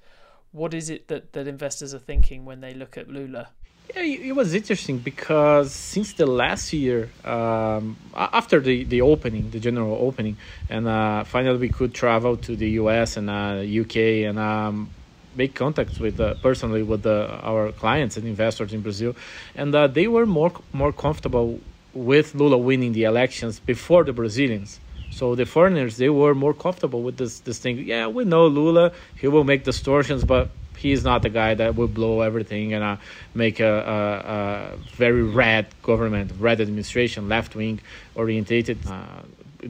what 0.52 0.74
is 0.74 0.90
it 0.90 1.08
that, 1.08 1.34
that 1.34 1.48
investors 1.48 1.94
are 1.94 2.00
thinking 2.00 2.46
when 2.46 2.62
they 2.62 2.74
look 2.74 2.98
at 2.98 3.10
Lula? 3.10 3.50
Yeah, 3.96 4.04
it 4.04 4.36
was 4.36 4.54
interesting 4.54 4.98
because 4.98 5.72
since 5.72 6.14
the 6.14 6.26
last 6.26 6.74
year, 6.74 7.10
um, 7.24 7.96
after 8.14 8.60
the, 8.60 8.84
the 8.84 9.02
opening, 9.02 9.50
the 9.52 9.62
general 9.62 9.98
opening, 10.02 10.36
and 10.70 10.88
uh, 10.88 11.24
finally 11.24 11.58
we 11.58 11.70
could 11.70 11.94
travel 11.94 12.36
to 12.36 12.56
the 12.58 12.72
US 12.72 13.16
and 13.16 13.30
uh, 13.30 13.64
UK 13.64 14.28
and 14.28 14.38
um, 14.38 14.90
make 15.38 15.54
contacts 15.56 16.00
with 16.00 16.20
uh, 16.20 16.34
personally 16.36 16.84
with 16.84 17.06
our 17.06 17.72
clients 17.72 18.18
and 18.18 18.28
investors 18.28 18.74
in 18.74 18.82
Brazil, 18.82 19.16
and 19.56 19.74
uh, 19.74 19.88
they 19.88 20.08
were 20.08 20.26
more 20.26 20.52
more 20.74 20.92
comfortable 20.92 21.62
with 21.94 22.36
Lula 22.36 22.58
winning 22.58 22.94
the 22.94 23.04
elections 23.04 23.60
before 23.60 24.04
the 24.04 24.14
Brazilians. 24.14 24.80
So 25.10 25.36
the 25.36 25.46
foreigners 25.46 25.98
they 25.98 26.10
were 26.10 26.36
more 26.36 26.54
comfortable 26.54 27.02
with 27.02 27.18
this 27.18 27.40
this 27.40 27.60
thing. 27.60 27.80
Yeah, 27.80 28.08
we 28.08 28.26
know 28.26 28.48
Lula, 28.48 28.92
he 29.16 29.28
will 29.28 29.44
make 29.44 29.64
distortions, 29.64 30.24
but 30.24 30.50
he's 30.78 31.04
not 31.04 31.22
the 31.24 31.30
guy 31.30 31.54
that 31.56 31.76
will 31.76 31.88
blow 31.88 32.22
everything 32.22 32.74
and 32.74 32.84
uh, 32.84 32.98
make 33.34 33.60
a, 33.60 33.74
a, 33.96 34.34
a, 34.36 34.78
very 34.96 35.24
red 35.24 35.66
government, 35.82 36.32
red 36.40 36.62
administration, 36.62 37.28
left 37.28 37.56
wing 37.56 37.80
orientated 38.16 38.78
uh, 38.88 39.22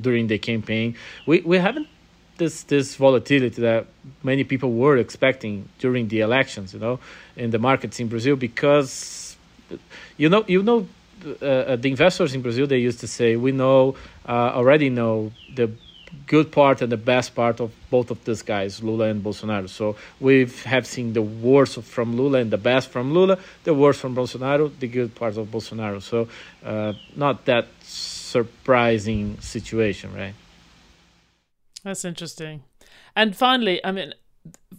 during 0.01 0.27
the 0.27 0.37
campaign. 0.37 0.95
We 1.25 1.41
we 1.41 1.57
haven't 1.57 1.87
this 2.37 2.63
this 2.63 2.95
volatility 2.95 3.61
that 3.61 3.85
many 4.23 4.43
people 4.43 4.71
were 4.71 4.97
expecting 4.97 5.67
during 5.79 6.07
the 6.07 6.21
elections, 6.21 6.73
you 6.73 6.79
know, 6.79 6.99
in 7.35 7.51
the 7.51 7.59
markets 7.59 7.99
in 7.99 8.07
Brazil 8.07 8.35
because 8.35 9.35
you 10.17 10.29
know 10.29 10.43
you 10.47 10.63
know 10.63 10.87
uh, 11.41 11.75
the 11.75 11.89
investors 11.89 12.33
in 12.33 12.41
Brazil 12.41 12.67
they 12.67 12.77
used 12.77 12.99
to 12.99 13.07
say 13.07 13.35
we 13.35 13.51
know 13.51 13.95
uh, 14.27 14.51
already 14.53 14.89
know 14.89 15.31
the 15.55 15.71
good 16.25 16.51
part 16.51 16.81
and 16.81 16.91
the 16.91 16.97
best 16.97 17.35
part 17.35 17.59
of 17.59 17.71
both 17.89 18.11
of 18.11 18.23
these 18.25 18.41
guys, 18.41 18.81
Lula 18.81 19.05
and 19.05 19.23
Bolsonaro. 19.23 19.69
So 19.69 19.95
we 20.19 20.45
have 20.65 20.87
seen 20.87 21.13
the 21.13 21.21
worst 21.21 21.81
from 21.81 22.15
Lula 22.15 22.39
and 22.39 22.51
the 22.51 22.57
best 22.57 22.89
from 22.89 23.13
Lula, 23.13 23.37
the 23.63 23.73
worst 23.73 23.99
from 23.99 24.15
Bolsonaro, 24.15 24.71
the 24.79 24.87
good 24.87 25.15
parts 25.15 25.37
of 25.37 25.47
Bolsonaro. 25.47 26.01
So 26.01 26.27
uh, 26.65 26.93
not 27.15 27.45
that 27.45 27.67
surprising 27.81 29.39
situation, 29.41 30.13
right? 30.13 30.33
That's 31.87 32.03
interesting. 32.03 32.65
And 33.15 33.33
finally, 33.33 33.79
I 33.81 33.93
mean, 33.93 34.13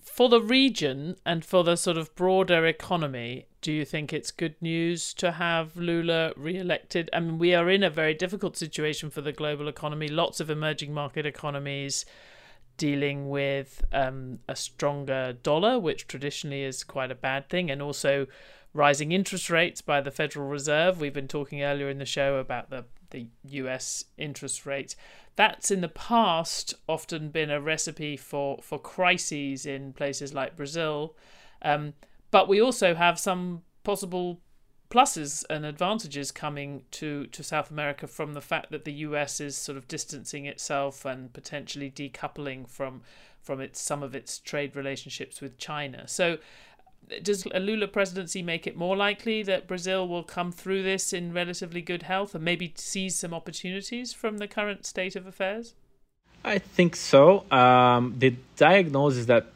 for 0.03 0.29
the 0.29 0.43
region 0.43 1.17
and 1.25 1.43
for 1.43 1.65
the 1.65 1.77
sort 1.77 1.97
of 1.97 2.15
broader 2.15 2.67
economy, 2.67 3.47
do 3.63 3.73
you 3.73 3.87
think 3.87 4.13
it's 4.13 4.31
good 4.31 4.61
news 4.61 5.15
to 5.15 5.33
have 5.33 5.75
Lula 5.75 6.35
re-elected? 6.37 7.09
I 7.15 7.21
mean, 7.21 7.39
we 7.39 7.55
are 7.55 7.71
in 7.71 7.83
a 7.83 7.89
very 7.89 8.13
difficult 8.13 8.59
situation 8.59 9.09
for 9.09 9.23
the 9.23 9.33
global 9.33 9.69
economy. 9.69 10.09
Lots 10.09 10.39
of 10.39 10.51
emerging 10.51 10.93
market 10.93 11.25
economies 11.25 12.05
dealing 12.77 13.31
with 13.31 13.83
um, 13.91 14.41
a 14.47 14.55
stronger 14.55 15.33
dollar, 15.33 15.79
which 15.79 16.09
traditionally 16.09 16.63
is 16.63 16.85
quite 16.85 17.11
a 17.11 17.15
bad 17.15 17.49
thing, 17.49 17.71
and 17.71 17.81
also 17.81 18.27
rising 18.75 19.13
interest 19.13 19.49
rates 19.49 19.81
by 19.81 20.03
the 20.03 20.11
Federal 20.11 20.47
Reserve. 20.47 21.01
We've 21.01 21.15
been 21.15 21.27
talking 21.27 21.63
earlier 21.63 21.89
in 21.89 21.97
the 21.97 22.05
show 22.05 22.37
about 22.37 22.69
the 22.69 22.85
the 23.11 23.29
US 23.45 24.05
interest 24.17 24.67
rate. 24.67 24.95
That's 25.39 25.71
in 25.71 25.83
the 25.83 25.89
past 25.89 26.75
often 26.89 27.29
been 27.29 27.49
a 27.49 27.61
recipe 27.61 28.17
for, 28.17 28.59
for 28.61 28.77
crises 28.77 29.67
in 29.67 29.93
places 29.93 30.35
like 30.35 30.57
Brazil. 30.57 31.15
Um, 31.63 31.95
but 32.33 32.49
we 32.49 32.61
also 32.61 32.97
have 32.97 33.21
some 33.21 33.63
possible 33.85 34.41
pluses 34.91 35.45
and 35.49 35.65
advantages 35.65 36.33
coming 36.33 36.83
to, 36.91 37.27
to 37.27 37.45
South 37.45 37.71
America 37.71 38.09
from 38.09 38.35
the 38.35 38.41
fact 38.41 38.73
that 38.73 38.85
the 38.85 38.93
US 38.95 39.41
is 39.41 39.57
sort 39.57 39.79
of 39.79 39.87
distancing 39.87 40.47
itself 40.47 41.05
and 41.05 41.33
potentially 41.33 41.89
decoupling 41.89 42.69
from 42.69 43.03
from 43.41 43.61
its 43.61 43.81
some 43.81 44.03
of 44.03 44.17
its 44.17 44.41
trade 44.41 44.75
relationships 44.75 45.41
with 45.41 45.57
China. 45.57 46.09
So 46.09 46.39
does 47.23 47.47
a 47.53 47.61
Lula 47.61 47.89
presidency 47.89 48.43
make 48.43 48.67
it 48.67 48.77
more 48.77 48.97
likely 48.97 49.43
that 49.43 49.67
Brazil 49.67 50.07
will 50.07 50.23
come 50.23 50.53
through 50.53 50.83
this 50.83 51.13
in 51.13 51.33
relatively 51.33 51.81
good 51.81 52.03
health 52.03 52.35
and 52.35 52.45
maybe 52.45 52.73
seize 52.77 53.17
some 53.17 53.33
opportunities 53.33 54.13
from 54.13 54.39
the 54.39 54.49
current 54.49 54.85
state 54.85 55.17
of 55.17 55.27
affairs? 55.27 55.75
I 56.45 56.59
think 56.59 56.97
so. 56.97 57.51
Um, 57.51 58.15
the 58.19 58.35
diagnosis 58.57 59.27
that 59.27 59.47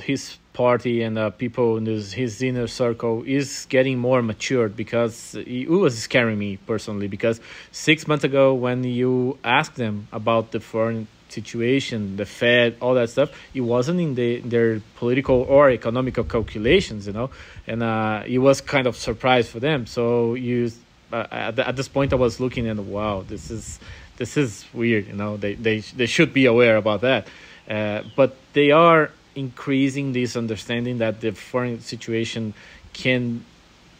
his 0.00 0.38
party 0.52 1.02
and 1.02 1.18
uh, 1.18 1.30
people 1.30 1.76
in 1.76 1.86
his, 1.86 2.12
his 2.12 2.40
inner 2.42 2.66
circle 2.66 3.22
is 3.26 3.66
getting 3.68 3.98
more 3.98 4.22
matured 4.22 4.76
because 4.76 5.34
it 5.34 5.68
was 5.68 5.98
scaring 5.98 6.38
me 6.38 6.56
personally. 6.56 7.08
Because 7.08 7.40
six 7.72 8.06
months 8.06 8.24
ago, 8.24 8.54
when 8.54 8.84
you 8.84 9.38
asked 9.44 9.76
them 9.76 10.08
about 10.12 10.52
the 10.52 10.60
foreign 10.60 11.08
situation, 11.38 12.16
the 12.16 12.26
Fed, 12.38 12.68
all 12.80 12.94
that 13.00 13.08
stuff, 13.10 13.28
it 13.58 13.64
wasn't 13.74 13.98
in, 14.00 14.14
the, 14.20 14.40
their 14.40 14.80
political 14.96 15.38
or 15.56 15.70
economical 15.70 16.24
calculations, 16.24 17.06
you 17.06 17.12
know, 17.18 17.28
and 17.70 17.82
uh, 17.82 18.22
it 18.26 18.40
was 18.48 18.56
kind 18.60 18.86
of 18.90 18.94
surprise 19.08 19.46
for 19.52 19.60
them. 19.60 19.86
So 19.86 20.34
you, 20.34 20.72
uh, 21.12 21.26
at, 21.30 21.58
at 21.70 21.74
this 21.76 21.88
point, 21.96 22.12
I 22.12 22.16
was 22.16 22.40
looking 22.44 22.66
and 22.66 22.80
wow, 22.96 23.24
this 23.32 23.50
is 23.50 23.78
this 24.16 24.36
is 24.36 24.64
weird, 24.72 25.04
you 25.06 25.16
know. 25.22 25.36
They 25.36 25.54
they 25.54 25.78
they 26.00 26.06
should 26.06 26.32
be 26.32 26.46
aware 26.46 26.76
about 26.76 27.00
that, 27.02 27.22
uh, 27.68 28.02
but 28.16 28.30
they 28.52 28.70
are 28.70 29.10
increasing 29.34 30.12
this 30.12 30.36
understanding 30.36 30.98
that 30.98 31.20
the 31.20 31.32
foreign 31.32 31.80
situation 31.80 32.54
can 32.92 33.44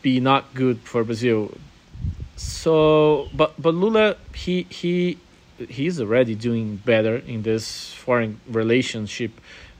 be 0.03 0.20
not 0.20 0.43
good 0.55 0.78
for 0.91 1.05
Brazil. 1.05 1.53
So, 2.37 3.28
but 3.34 3.51
but 3.61 3.74
Lula 3.74 4.16
he 4.34 4.66
he 4.70 5.18
he's 5.69 6.01
already 6.01 6.35
doing 6.35 6.77
better 6.77 7.17
in 7.17 7.43
this 7.43 7.93
foreign 7.93 8.41
relationship 8.49 9.33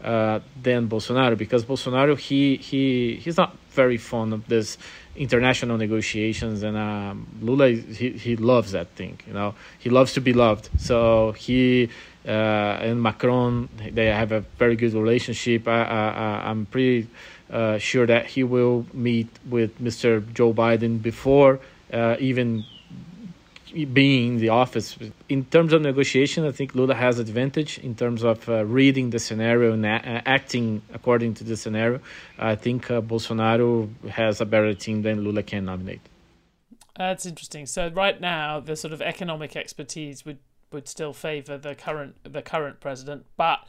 uh, 0.03 0.41
than 0.63 0.89
Bolsonaro 0.89 1.37
because 1.37 1.65
Bolsonaro 1.65 2.19
he 2.19 2.57
he 2.57 3.17
he's 3.17 3.37
not 3.37 3.57
very 3.71 3.97
fond 3.97 4.33
of 4.33 4.47
this 4.47 4.79
international 5.17 5.79
negotiations 5.79 6.63
and 6.63 6.77
um, 6.77 7.27
Lula 7.41 7.71
he 7.71 8.11
he 8.11 8.37
loves 8.37 8.73
that 8.73 8.89
thing 8.91 9.19
you 9.27 9.33
know 9.33 9.55
he 9.79 9.91
loves 9.91 10.13
to 10.15 10.21
be 10.21 10.33
loved 10.33 10.69
so 10.79 11.33
he 11.33 11.89
uh, 12.27 12.31
and 12.87 13.03
Macron 13.03 13.69
they 13.93 14.07
have 14.07 14.33
a 14.33 14.41
very 14.59 14.77
good 14.77 14.93
relationship 14.93 15.67
I, 15.67 15.83
I, 15.83 16.51
I'm 16.51 16.67
pretty 16.67 17.09
uh, 17.51 17.79
sure 17.79 18.07
that 18.07 18.27
he 18.27 18.43
will 18.45 18.87
meet 18.93 19.29
with 19.49 19.81
Mr. 19.81 20.23
Joe 20.35 20.53
Biden 20.53 21.01
before 21.01 21.61
uh, 21.93 22.17
even 22.19 22.65
being 23.73 24.35
in 24.35 24.39
the 24.39 24.49
office. 24.49 24.97
In 25.29 25.45
terms 25.45 25.73
of 25.73 25.83
negotiation, 25.83 26.45
I 26.45 26.53
think 26.53 26.75
Lula 26.75 26.95
has 26.95 27.19
advantage 27.19 27.79
in 27.79 27.95
terms 27.95 28.23
of 28.23 28.49
uh, 28.49 28.65
reading 28.65 29.11
the 29.11 29.19
scenario 29.19 29.73
and 29.73 29.85
a- 29.85 30.23
acting 30.27 30.83
according 30.93 31.35
to 31.35 31.45
the 31.45 31.57
scenario. 31.57 32.01
I 32.39 32.55
think 32.55 32.91
uh, 32.91 33.01
Bolsonaro 33.01 33.89
has 34.09 34.41
a 34.41 34.47
better 34.47 34.75
team 34.75 35.03
than 35.03 35.23
Lula 35.23 35.43
can 35.43 35.65
nominate. 35.65 36.01
That's 36.97 37.27
interesting. 37.27 37.67
So 37.67 37.89
right 37.89 38.21
now, 38.21 38.61
the 38.61 38.77
sort 38.77 38.93
of 38.93 39.03
economic 39.03 39.57
expertise 39.57 40.25
would 40.25 40.39
would 40.73 40.89
still 40.89 41.13
favour 41.13 41.57
the 41.57 41.75
current 41.75 42.17
the 42.25 42.43
current 42.43 42.81
president, 42.81 43.27
but 43.37 43.61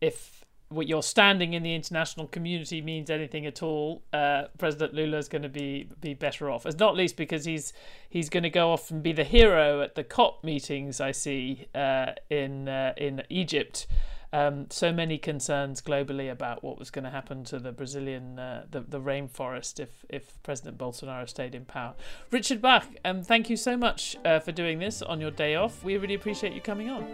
if 0.00 0.44
what 0.70 0.86
your 0.86 1.02
standing 1.02 1.52
in 1.52 1.64
the 1.64 1.74
international 1.74 2.28
community 2.28 2.80
means 2.80 3.10
anything 3.10 3.44
at 3.44 3.60
all, 3.62 4.02
uh, 4.12 4.44
President 4.56 4.94
Lula 4.94 5.18
is 5.18 5.28
going 5.28 5.42
to 5.42 5.48
be 5.48 5.88
be 6.00 6.14
better 6.14 6.48
off. 6.48 6.64
As 6.64 6.78
not 6.78 6.96
least 6.96 7.16
because 7.16 7.44
he's 7.44 7.72
he's 8.08 8.28
going 8.28 8.44
to 8.44 8.50
go 8.50 8.72
off 8.72 8.90
and 8.90 9.02
be 9.02 9.12
the 9.12 9.24
hero 9.24 9.82
at 9.82 9.96
the 9.96 10.04
COP 10.04 10.44
meetings. 10.44 11.00
I 11.00 11.10
see 11.10 11.66
uh, 11.74 12.12
in 12.30 12.68
uh, 12.68 12.94
in 12.96 13.22
Egypt. 13.28 13.86
Um, 14.32 14.70
so 14.70 14.92
many 14.92 15.18
concerns 15.18 15.82
globally 15.82 16.30
about 16.30 16.62
what 16.62 16.78
was 16.78 16.88
going 16.88 17.02
to 17.02 17.10
happen 17.10 17.42
to 17.46 17.58
the 17.58 17.72
Brazilian 17.72 18.38
uh, 18.38 18.64
the 18.70 18.80
the 18.80 19.00
rainforest 19.00 19.80
if 19.80 20.04
if 20.08 20.40
President 20.44 20.78
Bolsonaro 20.78 21.28
stayed 21.28 21.56
in 21.56 21.64
power. 21.64 21.94
Richard 22.30 22.62
Back, 22.62 22.86
um, 23.04 23.24
thank 23.24 23.50
you 23.50 23.56
so 23.56 23.76
much 23.76 24.16
uh, 24.24 24.38
for 24.38 24.52
doing 24.52 24.78
this 24.78 25.02
on 25.02 25.20
your 25.20 25.32
day 25.32 25.56
off. 25.56 25.82
We 25.82 25.96
really 25.96 26.14
appreciate 26.14 26.52
you 26.52 26.60
coming 26.60 26.88
on. 26.88 27.08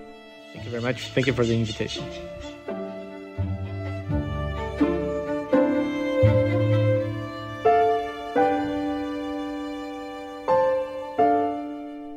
Thank 0.53 0.67
you 0.67 0.71
very 0.71 0.83
much. 0.83 1.09
Thank 1.09 1.27
you 1.27 1.33
for 1.33 1.47
the 1.47 1.59
invitation. 1.59 2.05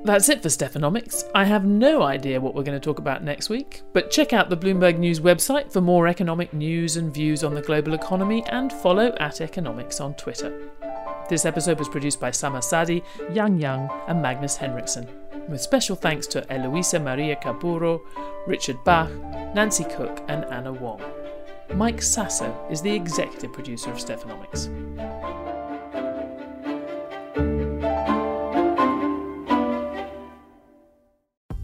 That's 0.09 0.27
it 0.27 0.41
for 0.41 0.49
Stephanomics. 0.49 1.29
I 1.35 1.45
have 1.45 1.65
no 1.65 2.01
idea 2.01 2.41
what 2.41 2.55
we're 2.55 2.63
going 2.63 2.79
to 2.79 2.83
talk 2.83 2.97
about 2.97 3.23
next 3.23 3.47
week, 3.47 3.83
but 3.93 4.09
check 4.09 4.33
out 4.33 4.49
the 4.49 4.57
Bloomberg 4.57 4.97
News 4.97 5.19
website 5.19 5.71
for 5.71 5.81
more 5.81 6.07
economic 6.07 6.51
news 6.51 6.97
and 6.97 7.13
views 7.13 7.43
on 7.43 7.53
the 7.53 7.61
global 7.61 7.93
economy 7.93 8.43
and 8.47 8.73
follow 8.73 9.15
at 9.19 9.39
Economics 9.39 10.01
on 10.01 10.15
Twitter. 10.15 10.71
This 11.29 11.45
episode 11.45 11.77
was 11.77 11.87
produced 11.87 12.19
by 12.19 12.31
Summer 12.31 12.59
Saadi, 12.59 13.03
Yang 13.31 13.59
Yang, 13.59 13.89
and 14.07 14.19
Magnus 14.19 14.57
Henriksson, 14.57 15.07
with 15.47 15.61
special 15.61 15.95
thanks 15.95 16.25
to 16.25 16.43
Eloisa 16.51 16.99
Maria 16.99 17.35
Capurro, 17.35 18.01
Richard 18.47 18.83
Back, 18.83 19.11
Nancy 19.53 19.83
Cook, 19.83 20.23
and 20.27 20.43
Anna 20.45 20.73
Wong. 20.73 21.03
Mike 21.75 22.01
Sasso 22.01 22.67
is 22.71 22.81
the 22.81 22.91
executive 22.91 23.53
producer 23.53 23.91
of 23.91 23.97
Stephanomics. 23.97 24.69